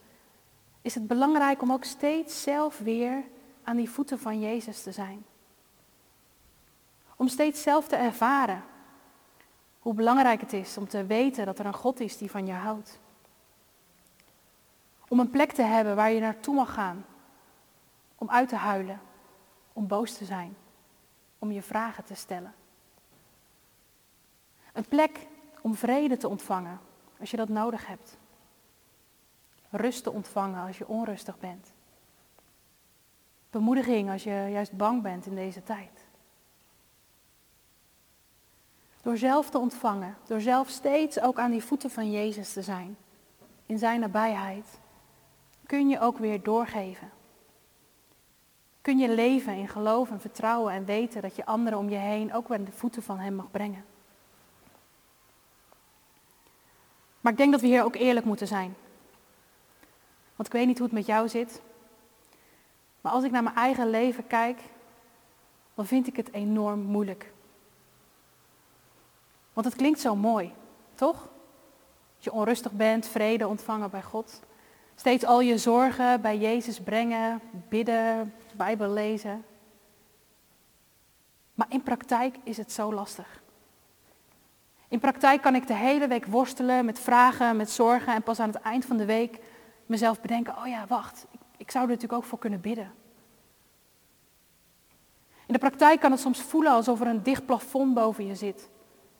is 0.82 0.94
het 0.94 1.06
belangrijk 1.06 1.62
om 1.62 1.72
ook 1.72 1.84
steeds 1.84 2.42
zelf 2.42 2.78
weer 2.78 3.24
aan 3.62 3.76
die 3.76 3.90
voeten 3.90 4.18
van 4.18 4.40
Jezus 4.40 4.82
te 4.82 4.92
zijn. 4.92 5.24
Om 7.16 7.28
steeds 7.28 7.62
zelf 7.62 7.88
te 7.88 7.96
ervaren 7.96 8.69
hoe 9.80 9.94
belangrijk 9.94 10.40
het 10.40 10.52
is 10.52 10.76
om 10.78 10.88
te 10.88 11.06
weten 11.06 11.46
dat 11.46 11.58
er 11.58 11.66
een 11.66 11.74
God 11.74 12.00
is 12.00 12.16
die 12.16 12.30
van 12.30 12.46
je 12.46 12.52
houdt. 12.52 12.98
Om 15.08 15.20
een 15.20 15.30
plek 15.30 15.52
te 15.52 15.62
hebben 15.62 15.96
waar 15.96 16.10
je 16.10 16.20
naartoe 16.20 16.54
mag 16.54 16.74
gaan. 16.74 17.04
Om 18.14 18.30
uit 18.30 18.48
te 18.48 18.56
huilen. 18.56 19.00
Om 19.72 19.86
boos 19.86 20.12
te 20.12 20.24
zijn. 20.24 20.56
Om 21.38 21.52
je 21.52 21.62
vragen 21.62 22.04
te 22.04 22.14
stellen. 22.14 22.54
Een 24.72 24.88
plek 24.88 25.26
om 25.60 25.74
vrede 25.74 26.16
te 26.16 26.28
ontvangen 26.28 26.80
als 27.20 27.30
je 27.30 27.36
dat 27.36 27.48
nodig 27.48 27.86
hebt. 27.86 28.18
Rust 29.70 30.02
te 30.02 30.10
ontvangen 30.10 30.66
als 30.66 30.78
je 30.78 30.88
onrustig 30.88 31.38
bent. 31.38 31.72
Bemoediging 33.50 34.10
als 34.10 34.22
je 34.24 34.46
juist 34.50 34.76
bang 34.76 35.02
bent 35.02 35.26
in 35.26 35.34
deze 35.34 35.62
tijd. 35.62 35.99
Door 39.02 39.16
zelf 39.16 39.50
te 39.50 39.58
ontvangen, 39.58 40.16
door 40.26 40.40
zelf 40.40 40.68
steeds 40.68 41.20
ook 41.20 41.38
aan 41.38 41.50
die 41.50 41.64
voeten 41.64 41.90
van 41.90 42.10
Jezus 42.10 42.52
te 42.52 42.62
zijn, 42.62 42.96
in 43.66 43.78
zijn 43.78 44.00
nabijheid, 44.00 44.80
kun 45.66 45.88
je 45.88 46.00
ook 46.00 46.18
weer 46.18 46.42
doorgeven. 46.42 47.10
Kun 48.80 48.98
je 48.98 49.08
leven 49.08 49.54
in 49.54 49.68
geloof 49.68 50.10
en 50.10 50.20
vertrouwen 50.20 50.72
en 50.72 50.84
weten 50.84 51.22
dat 51.22 51.36
je 51.36 51.46
anderen 51.46 51.78
om 51.78 51.88
je 51.88 51.96
heen 51.96 52.34
ook 52.34 52.48
weer 52.48 52.58
aan 52.58 52.64
de 52.64 52.72
voeten 52.72 53.02
van 53.02 53.18
Hem 53.18 53.34
mag 53.34 53.50
brengen. 53.50 53.84
Maar 57.20 57.32
ik 57.32 57.38
denk 57.38 57.52
dat 57.52 57.60
we 57.60 57.66
hier 57.66 57.84
ook 57.84 57.94
eerlijk 57.94 58.26
moeten 58.26 58.46
zijn. 58.46 58.74
Want 60.36 60.48
ik 60.48 60.52
weet 60.52 60.66
niet 60.66 60.78
hoe 60.78 60.86
het 60.86 60.96
met 60.96 61.06
jou 61.06 61.28
zit. 61.28 61.62
Maar 63.00 63.12
als 63.12 63.24
ik 63.24 63.30
naar 63.30 63.42
mijn 63.42 63.56
eigen 63.56 63.90
leven 63.90 64.26
kijk, 64.26 64.60
dan 65.74 65.86
vind 65.86 66.06
ik 66.06 66.16
het 66.16 66.32
enorm 66.32 66.80
moeilijk. 66.80 67.32
Want 69.60 69.72
het 69.72 69.82
klinkt 69.82 70.00
zo 70.00 70.16
mooi, 70.16 70.52
toch? 70.94 71.28
Dat 72.14 72.24
je 72.24 72.32
onrustig 72.32 72.72
bent, 72.72 73.06
vrede 73.06 73.48
ontvangen 73.48 73.90
bij 73.90 74.02
God. 74.02 74.40
Steeds 74.94 75.24
al 75.24 75.40
je 75.40 75.58
zorgen 75.58 76.20
bij 76.20 76.38
Jezus 76.38 76.80
brengen, 76.80 77.40
bidden, 77.68 78.34
Bijbel 78.54 78.88
lezen. 78.88 79.44
Maar 81.54 81.66
in 81.70 81.82
praktijk 81.82 82.36
is 82.42 82.56
het 82.56 82.72
zo 82.72 82.92
lastig. 82.92 83.42
In 84.88 84.98
praktijk 84.98 85.42
kan 85.42 85.54
ik 85.54 85.66
de 85.66 85.74
hele 85.74 86.08
week 86.08 86.26
worstelen 86.26 86.84
met 86.84 86.98
vragen, 86.98 87.56
met 87.56 87.70
zorgen 87.70 88.14
en 88.14 88.22
pas 88.22 88.40
aan 88.40 88.50
het 88.52 88.62
eind 88.62 88.84
van 88.84 88.96
de 88.96 89.04
week 89.04 89.38
mezelf 89.86 90.20
bedenken, 90.20 90.56
oh 90.56 90.66
ja, 90.66 90.86
wacht, 90.86 91.26
ik, 91.30 91.40
ik 91.56 91.70
zou 91.70 91.84
er 91.84 91.90
natuurlijk 91.90 92.22
ook 92.22 92.28
voor 92.28 92.38
kunnen 92.38 92.60
bidden. 92.60 92.92
In 95.46 95.52
de 95.52 95.58
praktijk 95.58 96.00
kan 96.00 96.10
het 96.10 96.20
soms 96.20 96.42
voelen 96.42 96.72
alsof 96.72 97.00
er 97.00 97.06
een 97.06 97.22
dicht 97.22 97.46
plafond 97.46 97.94
boven 97.94 98.26
je 98.26 98.34
zit. 98.34 98.70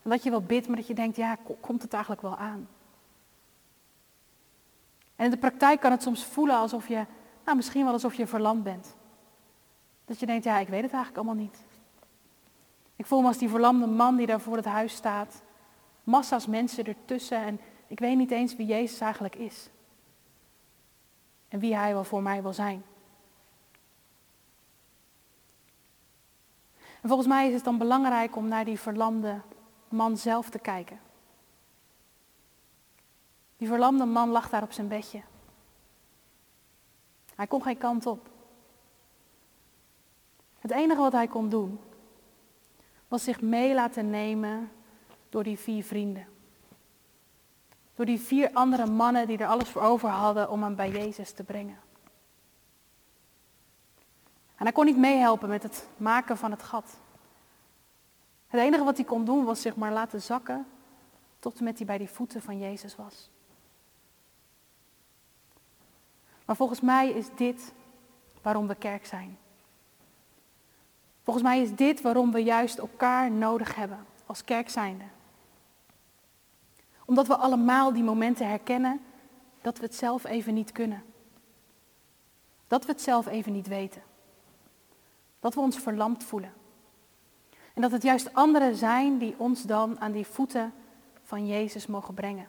En 0.03 0.11
dat 0.11 0.23
je 0.23 0.31
wel 0.31 0.43
bidt, 0.43 0.67
maar 0.67 0.77
dat 0.77 0.87
je 0.87 0.95
denkt, 0.95 1.17
ja, 1.17 1.37
komt 1.61 1.83
het 1.83 1.93
eigenlijk 1.93 2.23
wel 2.23 2.37
aan? 2.37 2.69
En 5.17 5.25
in 5.25 5.31
de 5.31 5.37
praktijk 5.37 5.81
kan 5.81 5.91
het 5.91 6.03
soms 6.03 6.25
voelen 6.25 6.57
alsof 6.57 6.89
je, 6.89 7.07
nou 7.45 7.57
misschien 7.57 7.85
wel 7.85 7.93
alsof 7.93 8.15
je 8.15 8.27
verlamd 8.27 8.63
bent. 8.63 8.97
Dat 10.05 10.21
je 10.21 10.27
denkt, 10.27 10.45
ja, 10.45 10.59
ik 10.59 10.69
weet 10.69 10.83
het 10.83 10.93
eigenlijk 10.93 11.25
allemaal 11.25 11.45
niet. 11.45 11.65
Ik 12.97 13.07
voel 13.07 13.21
me 13.21 13.27
als 13.27 13.39
die 13.39 13.49
verlamde 13.49 13.87
man 13.87 14.17
die 14.17 14.27
daar 14.27 14.41
voor 14.41 14.57
het 14.57 14.65
huis 14.65 14.95
staat. 14.95 15.43
Massa's 16.05 16.47
mensen 16.47 16.85
ertussen 16.85 17.39
en 17.39 17.61
ik 17.87 17.99
weet 17.99 18.17
niet 18.17 18.31
eens 18.31 18.57
wie 18.57 18.67
Jezus 18.67 19.01
eigenlijk 19.01 19.37
is. 19.37 19.71
En 21.49 21.59
wie 21.59 21.77
hij 21.77 21.93
wel 21.93 22.05
voor 22.05 22.23
mij 22.23 22.43
wil 22.43 22.53
zijn. 22.53 22.85
En 27.01 27.09
volgens 27.09 27.29
mij 27.29 27.49
is 27.49 27.55
het 27.55 27.65
dan 27.65 27.79
belangrijk 27.79 28.37
om 28.37 28.49
naar 28.49 28.65
die 28.65 28.81
verlamde 28.81 29.41
man 29.91 30.17
zelf 30.17 30.51
te 30.51 30.59
kijken. 30.59 31.01
Die 33.57 33.69
verlamde 33.69 34.05
man 34.05 34.29
lag 34.29 34.49
daar 34.49 34.63
op 34.63 34.73
zijn 34.73 34.89
bedje. 34.89 35.23
Hij 37.35 37.47
kon 37.47 37.63
geen 37.63 37.79
kant 37.79 38.07
op. 38.07 38.29
Het 40.59 40.71
enige 40.71 41.01
wat 41.01 41.13
hij 41.13 41.27
kon 41.27 41.49
doen, 41.49 41.81
was 43.09 43.25
zich 43.25 43.41
mee 43.41 43.75
laten 43.75 44.11
nemen 44.11 44.71
door 45.29 45.43
die 45.43 45.59
vier 45.59 45.85
vrienden. 45.85 46.27
Door 47.95 48.07
die 48.07 48.21
vier 48.21 48.51
andere 48.53 48.87
mannen 48.87 49.27
die 49.27 49.39
er 49.39 49.47
alles 49.47 49.69
voor 49.69 49.83
over 49.83 50.09
hadden 50.09 50.51
om 50.51 50.63
hem 50.63 50.75
bij 50.75 50.91
Jezus 50.91 51.33
te 51.33 51.45
brengen. 51.45 51.79
En 54.57 54.67
hij 54.67 54.73
kon 54.73 54.85
niet 54.85 54.97
meehelpen 54.97 55.49
met 55.49 55.63
het 55.63 55.89
maken 55.97 56.37
van 56.37 56.51
het 56.51 56.63
gat. 56.63 56.97
Het 58.51 58.61
enige 58.61 58.85
wat 58.85 58.97
hij 58.97 59.07
kon 59.07 59.25
doen 59.25 59.45
was 59.45 59.61
zich 59.61 59.77
maar 59.77 59.93
laten 59.93 60.23
zakken 60.23 60.67
tot 61.39 61.61
met 61.61 61.77
hij 61.77 61.87
bij 61.87 61.99
die 61.99 62.09
voeten 62.09 62.43
van 62.43 62.59
Jezus 62.59 62.97
was. 62.97 63.31
Maar 66.45 66.57
volgens 66.57 66.81
mij 66.81 67.11
is 67.11 67.27
dit 67.35 67.73
waarom 68.43 68.67
we 68.67 68.75
kerk 68.75 69.07
zijn. 69.07 69.39
Volgens 71.23 71.45
mij 71.45 71.61
is 71.61 71.75
dit 71.75 72.01
waarom 72.01 72.33
we 72.33 72.39
juist 72.39 72.79
elkaar 72.79 73.31
nodig 73.31 73.75
hebben 73.75 74.07
als 74.27 74.45
kerk 74.45 74.69
zijnde. 74.69 75.05
Omdat 77.05 77.27
we 77.27 77.37
allemaal 77.37 77.93
die 77.93 78.03
momenten 78.03 78.49
herkennen 78.49 79.01
dat 79.61 79.79
we 79.79 79.85
het 79.85 79.95
zelf 79.95 80.25
even 80.25 80.55
niet 80.55 80.73
kunnen. 80.73 81.03
Dat 82.67 82.85
we 82.85 82.93
het 82.93 83.03
zelf 83.03 83.27
even 83.27 83.53
niet 83.53 83.67
weten. 83.67 84.03
Dat 85.41 85.55
we 85.55 85.61
ons 85.61 85.79
verlamd 85.79 86.25
voelen. 86.25 86.53
En 87.81 87.89
dat 87.89 87.95
het 87.95 88.05
juist 88.05 88.35
anderen 88.35 88.77
zijn 88.77 89.19
die 89.19 89.35
ons 89.39 89.63
dan 89.63 90.01
aan 90.01 90.13
die 90.13 90.27
voeten 90.27 90.73
van 91.23 91.47
Jezus 91.47 91.87
mogen 91.87 92.15
brengen. 92.15 92.49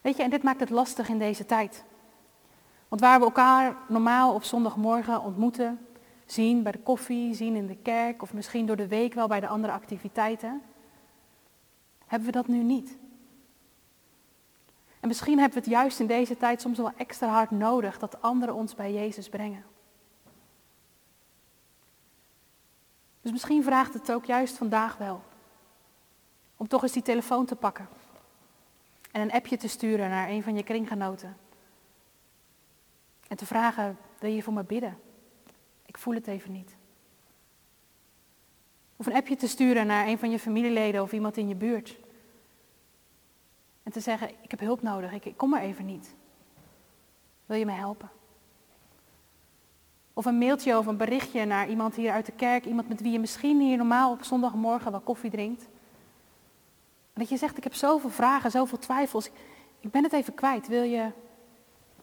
Weet 0.00 0.16
je, 0.16 0.22
en 0.22 0.30
dit 0.30 0.42
maakt 0.42 0.60
het 0.60 0.70
lastig 0.70 1.08
in 1.08 1.18
deze 1.18 1.46
tijd. 1.46 1.84
Want 2.88 3.00
waar 3.00 3.18
we 3.18 3.24
elkaar 3.24 3.76
normaal 3.88 4.34
op 4.34 4.44
zondagmorgen 4.44 5.22
ontmoeten, 5.22 5.86
zien 6.26 6.62
bij 6.62 6.72
de 6.72 6.78
koffie, 6.78 7.34
zien 7.34 7.56
in 7.56 7.66
de 7.66 7.76
kerk 7.76 8.22
of 8.22 8.32
misschien 8.32 8.66
door 8.66 8.76
de 8.76 8.88
week 8.88 9.14
wel 9.14 9.28
bij 9.28 9.40
de 9.40 9.48
andere 9.48 9.72
activiteiten, 9.72 10.62
hebben 12.06 12.28
we 12.28 12.34
dat 12.34 12.46
nu 12.46 12.62
niet. 12.62 12.96
En 15.00 15.08
misschien 15.08 15.38
hebben 15.38 15.58
we 15.58 15.64
het 15.64 15.72
juist 15.72 16.00
in 16.00 16.06
deze 16.06 16.36
tijd 16.36 16.60
soms 16.60 16.78
wel 16.78 16.92
extra 16.96 17.28
hard 17.28 17.50
nodig 17.50 17.98
dat 17.98 18.22
anderen 18.22 18.54
ons 18.54 18.74
bij 18.74 18.92
Jezus 18.92 19.28
brengen. 19.28 19.69
Dus 23.20 23.32
misschien 23.32 23.62
vraagt 23.62 23.94
het 23.94 24.12
ook 24.12 24.24
juist 24.24 24.56
vandaag 24.56 24.96
wel 24.96 25.22
om 26.56 26.68
toch 26.68 26.82
eens 26.82 26.92
die 26.92 27.02
telefoon 27.02 27.46
te 27.46 27.56
pakken 27.56 27.88
en 29.10 29.20
een 29.20 29.32
appje 29.32 29.56
te 29.56 29.68
sturen 29.68 30.08
naar 30.08 30.28
een 30.28 30.42
van 30.42 30.56
je 30.56 30.62
kringgenoten. 30.62 31.36
En 33.28 33.36
te 33.36 33.46
vragen, 33.46 33.98
wil 34.18 34.30
je 34.30 34.42
voor 34.42 34.52
me 34.52 34.64
bidden? 34.64 34.98
Ik 35.86 35.98
voel 35.98 36.14
het 36.14 36.26
even 36.26 36.52
niet. 36.52 36.76
Of 38.96 39.06
een 39.06 39.14
appje 39.14 39.36
te 39.36 39.48
sturen 39.48 39.86
naar 39.86 40.06
een 40.06 40.18
van 40.18 40.30
je 40.30 40.38
familieleden 40.38 41.02
of 41.02 41.12
iemand 41.12 41.36
in 41.36 41.48
je 41.48 41.54
buurt. 41.54 41.96
En 43.82 43.92
te 43.92 44.00
zeggen, 44.00 44.28
ik 44.40 44.50
heb 44.50 44.60
hulp 44.60 44.82
nodig, 44.82 45.12
ik, 45.12 45.36
kom 45.36 45.54
er 45.54 45.60
even 45.60 45.84
niet. 45.84 46.14
Wil 47.46 47.56
je 47.56 47.66
me 47.66 47.72
helpen? 47.72 48.10
Of 50.12 50.24
een 50.24 50.38
mailtje 50.38 50.78
of 50.78 50.86
een 50.86 50.96
berichtje 50.96 51.44
naar 51.44 51.68
iemand 51.68 51.94
hier 51.94 52.12
uit 52.12 52.26
de 52.26 52.32
kerk, 52.32 52.64
iemand 52.64 52.88
met 52.88 53.00
wie 53.00 53.12
je 53.12 53.18
misschien 53.18 53.60
hier 53.60 53.76
normaal 53.76 54.12
op 54.12 54.22
zondagmorgen 54.22 54.90
wel 54.90 55.00
koffie 55.00 55.30
drinkt. 55.30 55.62
En 57.12 57.20
dat 57.20 57.28
je 57.28 57.36
zegt, 57.36 57.56
ik 57.56 57.64
heb 57.64 57.74
zoveel 57.74 58.10
vragen, 58.10 58.50
zoveel 58.50 58.78
twijfels, 58.78 59.30
ik, 59.80 59.90
ben 59.90 60.02
het 60.02 60.12
even 60.12 60.34
kwijt. 60.34 60.68
Wil 60.68 60.82
je, 60.82 61.10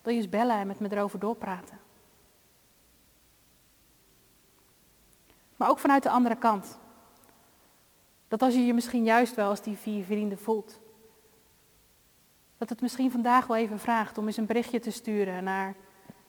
wil 0.02 0.14
je 0.14 0.20
eens 0.20 0.30
bellen 0.30 0.56
en 0.56 0.68
met 0.68 0.80
me 0.80 0.92
erover 0.92 1.20
doorpraten? 1.20 1.80
Maar 5.56 5.70
ook 5.70 5.80
vanuit 5.80 6.04
de 6.04 6.10
andere 6.10 6.36
kant. 6.36 6.80
Dat 8.28 8.42
als 8.42 8.54
je 8.54 8.66
je 8.66 8.74
misschien 8.74 9.04
juist 9.04 9.36
wel 9.36 9.50
als 9.50 9.62
die 9.62 9.78
vier 9.78 10.04
vrienden 10.04 10.40
voelt. 10.40 10.80
Dat 12.58 12.70
het 12.70 12.82
misschien 12.82 13.12
vandaag 13.12 13.48
wel 13.48 13.58
even 13.58 13.80
vraagt 13.80 14.18
om 14.18 14.26
eens 14.26 14.38
een 14.38 14.46
berichtje 14.46 14.80
te 14.80 14.92
sturen 14.92 15.44
naar 15.44 15.76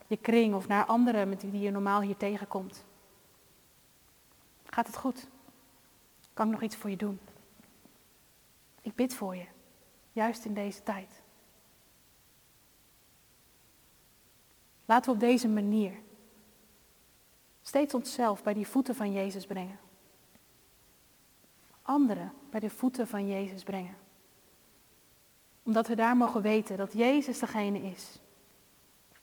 je 0.08 0.16
kring 0.16 0.54
of 0.54 0.68
naar 0.68 0.84
anderen 0.84 1.28
met 1.28 1.50
wie 1.50 1.60
je 1.60 1.70
normaal 1.70 2.00
hier 2.00 2.16
tegenkomt. 2.16 2.84
Gaat 4.64 4.86
het 4.86 4.96
goed? 4.96 5.28
Kan 6.34 6.46
ik 6.46 6.52
nog 6.52 6.62
iets 6.62 6.76
voor 6.76 6.90
je 6.90 6.96
doen? 6.96 7.20
Ik 8.82 8.94
bid 8.94 9.14
voor 9.14 9.36
je, 9.36 9.46
juist 10.12 10.44
in 10.44 10.54
deze 10.54 10.82
tijd. 10.82 11.22
Laten 14.84 15.10
we 15.10 15.16
op 15.16 15.20
deze 15.20 15.48
manier 15.48 15.92
steeds 17.62 17.94
onszelf 17.94 18.42
bij 18.42 18.54
die 18.54 18.66
voeten 18.66 18.94
van 18.94 19.12
Jezus 19.12 19.46
brengen. 19.46 19.78
Anderen 21.82 22.32
bij 22.50 22.60
de 22.60 22.70
voeten 22.70 23.08
van 23.08 23.26
Jezus 23.26 23.62
brengen. 23.62 23.96
Omdat 25.62 25.88
we 25.88 25.94
daar 25.94 26.16
mogen 26.16 26.42
weten 26.42 26.76
dat 26.76 26.92
Jezus 26.92 27.38
degene 27.38 27.78
is 27.78 28.18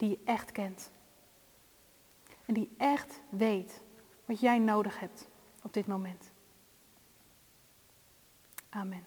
die 0.06 0.18
je 0.18 0.32
echt 0.32 0.52
kent. 0.52 0.92
En 2.46 2.54
die 2.54 2.76
echt 2.78 3.22
weet 3.30 3.82
wat 4.26 4.40
jij 4.40 4.60
nodig 4.60 5.00
hebt 5.00 5.28
op 5.64 5.74
dit 5.74 5.88
moment. 5.88 6.32
Amen. 8.70 9.06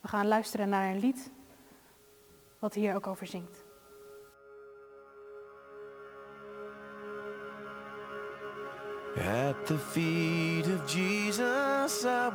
We 0.00 0.08
gaan 0.08 0.26
luisteren 0.26 0.68
naar 0.68 0.90
een 0.90 0.98
lied 0.98 1.30
wat 2.58 2.74
hier 2.74 2.94
ook 2.94 3.06
over 3.06 3.26
zingt. 3.26 3.64
At 9.16 9.66
the 9.66 9.78
feet 9.78 10.66
of 10.66 10.94
Jesus, 10.94 12.04
I 12.04 12.30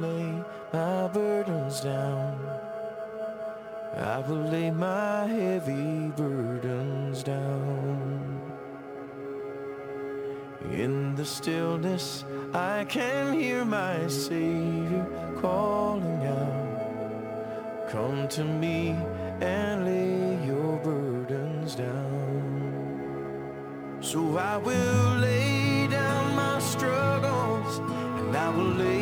lay 0.00 0.44
my 0.72 1.10
burdens 1.12 1.80
down. 1.80 2.71
I 3.96 4.20
will 4.20 4.44
lay 4.48 4.70
my 4.70 5.26
heavy 5.26 6.08
burdens 6.16 7.22
down. 7.22 8.40
In 10.70 11.14
the 11.14 11.24
stillness, 11.24 12.24
I 12.54 12.84
can 12.84 13.34
hear 13.34 13.64
my 13.66 14.06
Savior 14.06 15.06
calling 15.40 16.26
out. 16.26 17.90
Come 17.90 18.28
to 18.28 18.44
me 18.44 18.96
and 19.42 19.84
lay 19.84 20.46
your 20.46 20.78
burdens 20.78 21.74
down. 21.74 22.22
So 24.00 24.38
I 24.38 24.56
will 24.56 25.18
lay 25.18 25.86
down 25.88 26.34
my 26.34 26.58
struggles 26.60 27.78
and 27.78 28.34
I 28.34 28.48
will 28.48 28.64
lay 28.64 29.01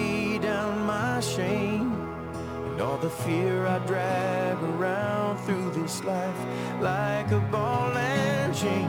the 3.01 3.09
fear 3.09 3.67
I 3.67 3.79
drag 3.87 4.63
around 4.63 5.39
through 5.39 5.71
this 5.71 6.05
life 6.05 6.37
like 6.81 7.31
a 7.31 7.41
ball 7.51 7.97
and 7.97 8.55
chain. 8.55 8.89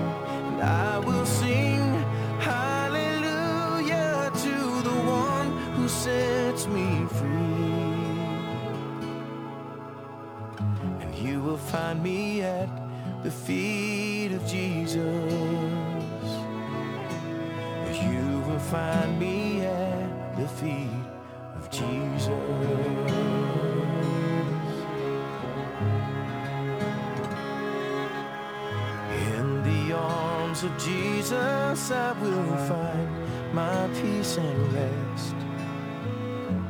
And 0.50 0.62
I 0.62 1.00
will 1.00 1.26
sing 1.26 1.80
hallelujah 2.40 4.30
to 4.34 4.82
the 4.84 4.98
one 5.08 5.52
who 5.76 5.88
sets 5.88 6.68
me 6.68 7.06
free. 7.08 7.30
And 11.00 11.16
you 11.16 11.42
will 11.42 11.58
find 11.58 12.04
me 12.04 12.42
at 12.42 12.70
the 13.24 13.32
feet 13.32 14.34
of 14.34 14.46
Jesus. 14.46 14.98
You 18.04 18.44
will 18.46 18.60
find 18.60 19.18
me 19.18 19.62
at 19.62 20.36
the 20.36 20.48
feet 20.50 21.06
of 21.56 21.72
Jesus. 21.72 23.41
Of 30.64 30.78
Jesus, 30.78 31.92
I 31.92 32.12
will 32.22 32.58
find 32.68 33.10
my 33.54 33.88
peace 34.00 34.38
and 34.38 34.74
rest. 34.74 35.36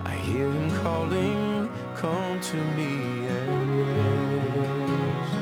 I 0.05 0.15
hear 0.15 0.49
him 0.49 0.71
calling, 0.81 1.69
come 1.95 2.39
to 2.39 2.57
me 2.77 3.27
and 3.27 3.87
rest. 3.87 5.33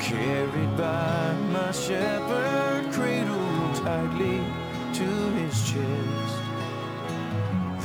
Carried 0.00 0.76
by 0.78 1.34
my 1.52 1.70
shepherd, 1.72 2.92
cradled 2.92 3.74
tightly 3.84 4.40
to 4.94 5.08
his 5.38 5.54
chest. 5.70 6.36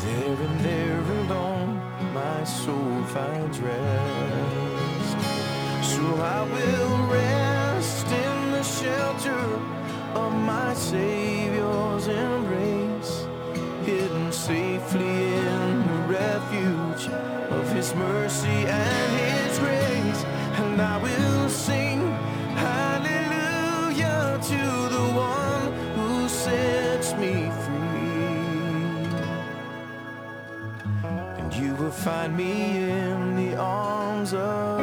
There 0.04 0.38
and 0.48 0.60
there 0.62 1.02
alone, 1.22 1.82
my 2.14 2.44
soul 2.46 3.04
finds 3.06 3.60
rest. 3.60 5.18
So 5.84 6.02
I 6.22 6.44
will 6.44 7.08
rest 7.12 7.55
shelter 8.86 9.46
of 10.14 10.32
my 10.52 10.74
Savior's 10.76 12.08
embrace, 12.08 13.14
hidden 13.84 14.32
safely 14.32 15.16
in 15.50 15.72
the 15.90 16.00
refuge 16.20 17.04
of 17.58 17.64
His 17.72 17.96
mercy 17.96 18.60
and 18.86 19.10
His 19.24 19.60
grace. 19.60 20.22
And 20.62 20.80
I 20.82 20.98
will 21.06 21.50
sing 21.50 22.00
hallelujah 22.66 24.40
to 24.52 24.64
the 24.96 25.08
one 25.34 25.66
who 25.98 26.30
sets 26.30 27.14
me 27.22 27.34
free. 27.64 29.06
And 31.40 31.50
you 31.56 31.74
will 31.76 31.98
find 32.08 32.38
me 32.38 32.54
in 32.78 33.36
the 33.36 33.56
arms 33.56 34.34
of 34.34 34.75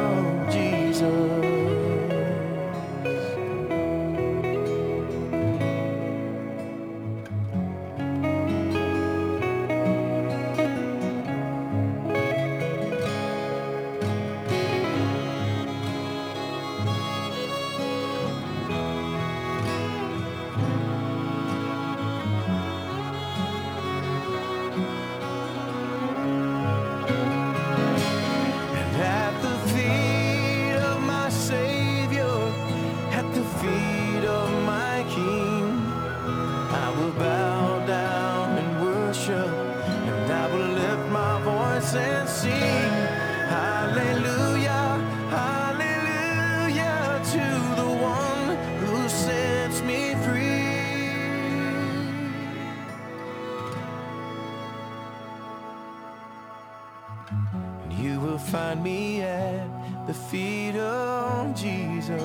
find 58.73 58.83
me 58.83 59.21
at 59.21 60.07
the 60.07 60.13
feet 60.13 60.75
of 60.75 61.53
Jesus. 61.53 62.21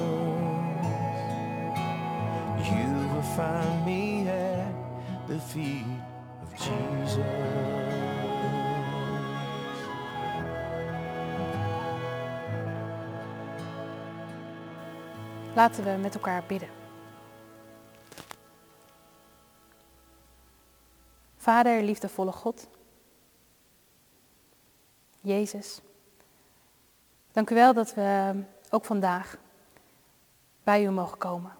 You 2.70 2.88
will 3.12 3.22
find 3.36 3.84
me 3.84 4.28
at 4.28 4.72
the 5.28 5.38
feet 5.38 5.84
of 6.42 6.50
Jesus. 6.56 7.26
Laten 15.54 15.84
we 15.84 15.96
met 15.96 16.14
elkaar 16.14 16.42
bidden. 16.46 16.68
Vader, 21.36 21.82
liefdevolle 21.82 22.32
God. 22.42 22.68
Jezus, 25.20 25.80
Dank 27.38 27.50
u 27.50 27.54
wel 27.54 27.74
dat 27.74 27.94
we 27.94 28.34
ook 28.70 28.84
vandaag 28.84 29.38
bij 30.62 30.84
u 30.84 30.90
mogen 30.90 31.18
komen. 31.18 31.52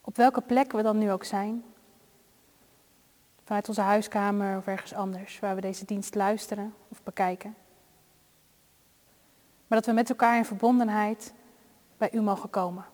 Op 0.00 0.16
welke 0.16 0.40
plek 0.40 0.72
we 0.72 0.82
dan 0.82 0.98
nu 0.98 1.10
ook 1.10 1.24
zijn. 1.24 1.64
Vanuit 3.44 3.68
onze 3.68 3.80
huiskamer 3.80 4.56
of 4.56 4.66
ergens 4.66 4.94
anders 4.94 5.38
waar 5.38 5.54
we 5.54 5.60
deze 5.60 5.84
dienst 5.84 6.14
luisteren 6.14 6.74
of 6.88 7.02
bekijken. 7.02 7.54
Maar 9.66 9.78
dat 9.78 9.86
we 9.86 9.92
met 9.92 10.08
elkaar 10.08 10.36
in 10.36 10.44
verbondenheid 10.44 11.32
bij 11.96 12.12
u 12.12 12.20
mogen 12.20 12.50
komen. 12.50 12.84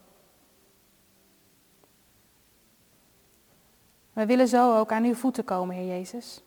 We 4.12 4.26
willen 4.26 4.48
zo 4.48 4.78
ook 4.78 4.92
aan 4.92 5.04
uw 5.04 5.14
voeten 5.14 5.44
komen, 5.44 5.76
Heer 5.76 5.86
Jezus. 5.86 6.42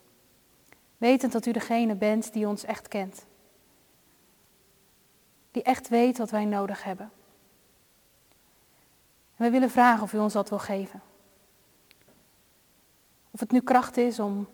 Wetend 0.97 1.31
dat 1.31 1.45
u 1.45 1.51
degene 1.51 1.95
bent 1.95 2.33
die 2.33 2.47
ons 2.47 2.63
echt 2.63 2.87
kent. 2.87 3.29
Die 5.51 5.63
echt 5.63 5.89
weet 5.89 6.17
wat 6.17 6.29
wij 6.29 6.45
nodig 6.45 6.83
hebben. 6.83 7.11
En 9.35 9.45
we 9.45 9.49
willen 9.49 9.69
vragen 9.69 10.03
of 10.03 10.13
u 10.13 10.17
ons 10.17 10.33
dat 10.33 10.49
wil 10.49 10.59
geven. 10.59 11.01
Of 13.31 13.39
het 13.39 13.51
nu 13.51 13.61
kracht 13.61 13.97
is 13.97 14.19
om 14.19 14.47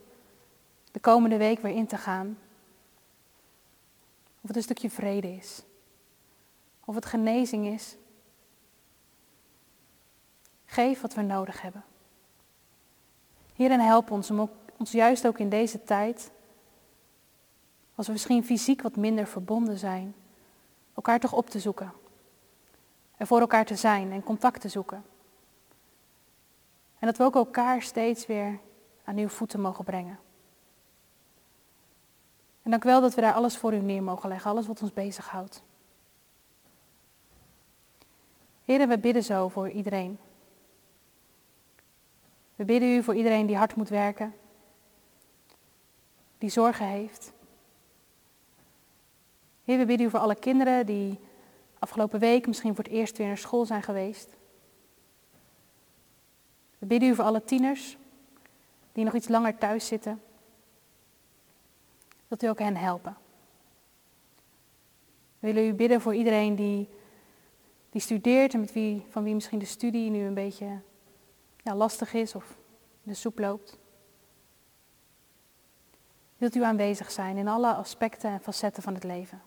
de 0.92 1.00
komende 1.00 1.38
week 1.38 1.60
weer 1.60 1.76
in 1.76 1.88
te 1.88 1.98
gaan. 1.98 2.38
Of 4.42 4.48
het 4.48 4.56
een 4.56 4.64
stukje 4.64 4.90
vrede 4.90 5.36
is. 5.36 5.64
Of 6.86 6.96
het 6.96 7.06
genezing 7.06 7.66
is. 7.66 7.96
Geef 10.66 11.02
wat 11.02 11.14
we 11.14 11.22
nodig 11.22 11.62
hebben. 11.62 11.84
Hierin 13.54 13.80
help 13.80 14.12
ons 14.12 14.32
om 14.32 14.50
ons 14.78 14.92
juist 14.92 15.28
ook 15.28 15.40
in 15.40 15.50
deze 15.50 15.84
tijd, 15.84 16.32
als 17.96 18.06
we 18.06 18.12
misschien 18.12 18.44
fysiek 18.44 18.82
wat 18.82 18.96
minder 18.96 19.28
verbonden 19.28 19.78
zijn, 19.78 20.16
elkaar 20.98 21.20
toch 21.20 21.34
op 21.34 21.50
te 21.50 21.60
zoeken. 21.60 21.94
Er 23.18 23.28
voor 23.28 23.40
elkaar 23.40 23.66
te 23.66 23.76
zijn 23.76 24.12
en 24.12 24.24
contact 24.24 24.62
te 24.62 24.70
zoeken. 24.70 25.06
En 27.00 27.08
dat 27.08 27.18
we 27.18 27.24
ook 27.24 27.36
elkaar 27.36 27.82
steeds 27.82 28.26
weer 28.26 28.60
aan 29.04 29.18
uw 29.18 29.28
voeten 29.28 29.62
mogen 29.62 29.84
brengen. 29.84 30.20
En 32.64 32.72
dank 32.72 32.84
wel 32.84 33.02
dat 33.02 33.16
we 33.16 33.22
daar 33.22 33.34
alles 33.34 33.58
voor 33.58 33.74
u 33.74 33.78
neer 33.78 34.04
mogen 34.04 34.30
leggen, 34.30 34.52
alles 34.52 34.68
wat 34.68 34.82
ons 34.82 34.94
bezighoudt. 34.94 35.64
Heren, 38.64 38.88
we 38.88 39.00
bidden 39.00 39.24
zo 39.24 39.48
voor 39.48 39.70
iedereen. 39.70 40.20
We 42.56 42.66
bidden 42.66 42.90
u 42.90 43.04
voor 43.04 43.16
iedereen 43.16 43.46
die 43.46 43.58
hard 43.58 43.76
moet 43.76 43.90
werken, 43.90 44.36
die 46.38 46.50
zorgen 46.50 46.86
heeft. 46.86 47.36
We 49.76 49.86
bidden 49.86 50.08
u 50.08 50.10
voor 50.10 50.20
alle 50.20 50.36
kinderen 50.36 50.86
die 50.86 51.20
afgelopen 51.80 52.20
week 52.20 52.48
misschien 52.48 52.76
voor 52.76 52.84
het 52.84 52.94
eerst 52.94 53.18
weer 53.18 53.28
naar 53.28 53.38
school 53.38 53.66
zijn 53.66 53.84
geweest. 53.84 54.36
We 56.78 56.86
bidden 56.86 57.10
u 57.10 57.16
voor 57.16 57.24
alle 57.24 57.44
tieners 57.44 57.98
die 58.92 59.04
nog 59.04 59.14
iets 59.14 59.28
langer 59.28 59.58
thuis 59.58 59.88
zitten. 59.88 60.22
Dat 62.28 62.44
u 62.44 62.48
ook 62.48 62.60
hen 62.60 62.76
helpen. 62.76 63.18
We 65.40 65.48
willen 65.48 65.68
u 65.68 65.74
bidden 65.74 66.02
voor 66.02 66.16
iedereen 66.16 66.56
die, 66.56 66.90
die 67.90 68.02
studeert 68.02 68.54
en 68.54 68.60
met 68.60 68.74
wie, 68.74 69.06
van 69.10 69.24
wie 69.24 69.34
misschien 69.34 69.60
de 69.60 69.66
studie 69.66 70.10
nu 70.10 70.26
een 70.26 70.34
beetje 70.34 70.80
ja, 71.64 71.76
lastig 71.76 72.14
is 72.14 72.36
of 72.36 72.58
de 73.04 73.14
soep 73.14 73.40
loopt. 73.40 73.78
Wilt 76.38 76.56
u 76.56 76.64
aanwezig 76.64 77.12
zijn 77.12 77.38
in 77.38 77.48
alle 77.48 77.74
aspecten 77.74 78.30
en 78.30 78.42
facetten 78.42 78.84
van 78.84 78.94
het 78.94 79.04
leven. 79.04 79.42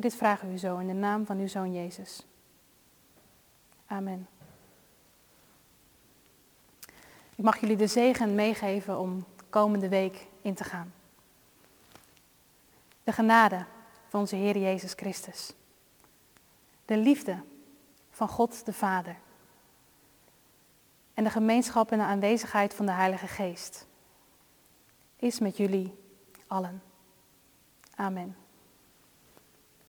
Dit 0.00 0.14
vragen 0.14 0.48
we 0.48 0.54
u 0.54 0.58
zo 0.58 0.78
in 0.78 0.86
de 0.86 0.92
naam 0.92 1.26
van 1.26 1.38
uw 1.38 1.48
Zoon 1.48 1.72
Jezus. 1.72 2.26
Amen. 3.86 4.28
Ik 7.34 7.44
mag 7.44 7.60
jullie 7.60 7.76
de 7.76 7.86
zegen 7.86 8.34
meegeven 8.34 8.98
om 8.98 9.24
komende 9.50 9.88
week 9.88 10.26
in 10.42 10.54
te 10.54 10.64
gaan. 10.64 10.92
De 13.04 13.12
genade 13.12 13.64
van 14.08 14.20
onze 14.20 14.36
Heer 14.36 14.58
Jezus 14.58 14.92
Christus. 14.92 15.52
De 16.84 16.96
liefde 16.96 17.42
van 18.10 18.28
God 18.28 18.64
de 18.66 18.72
Vader. 18.72 19.16
En 21.14 21.24
de 21.24 21.30
gemeenschap 21.30 21.92
en 21.92 21.98
de 21.98 22.04
aanwezigheid 22.04 22.74
van 22.74 22.86
de 22.86 22.92
Heilige 22.92 23.26
Geest 23.26 23.86
is 25.16 25.38
met 25.38 25.56
jullie 25.56 25.94
allen. 26.46 26.82
Amen. 27.94 28.36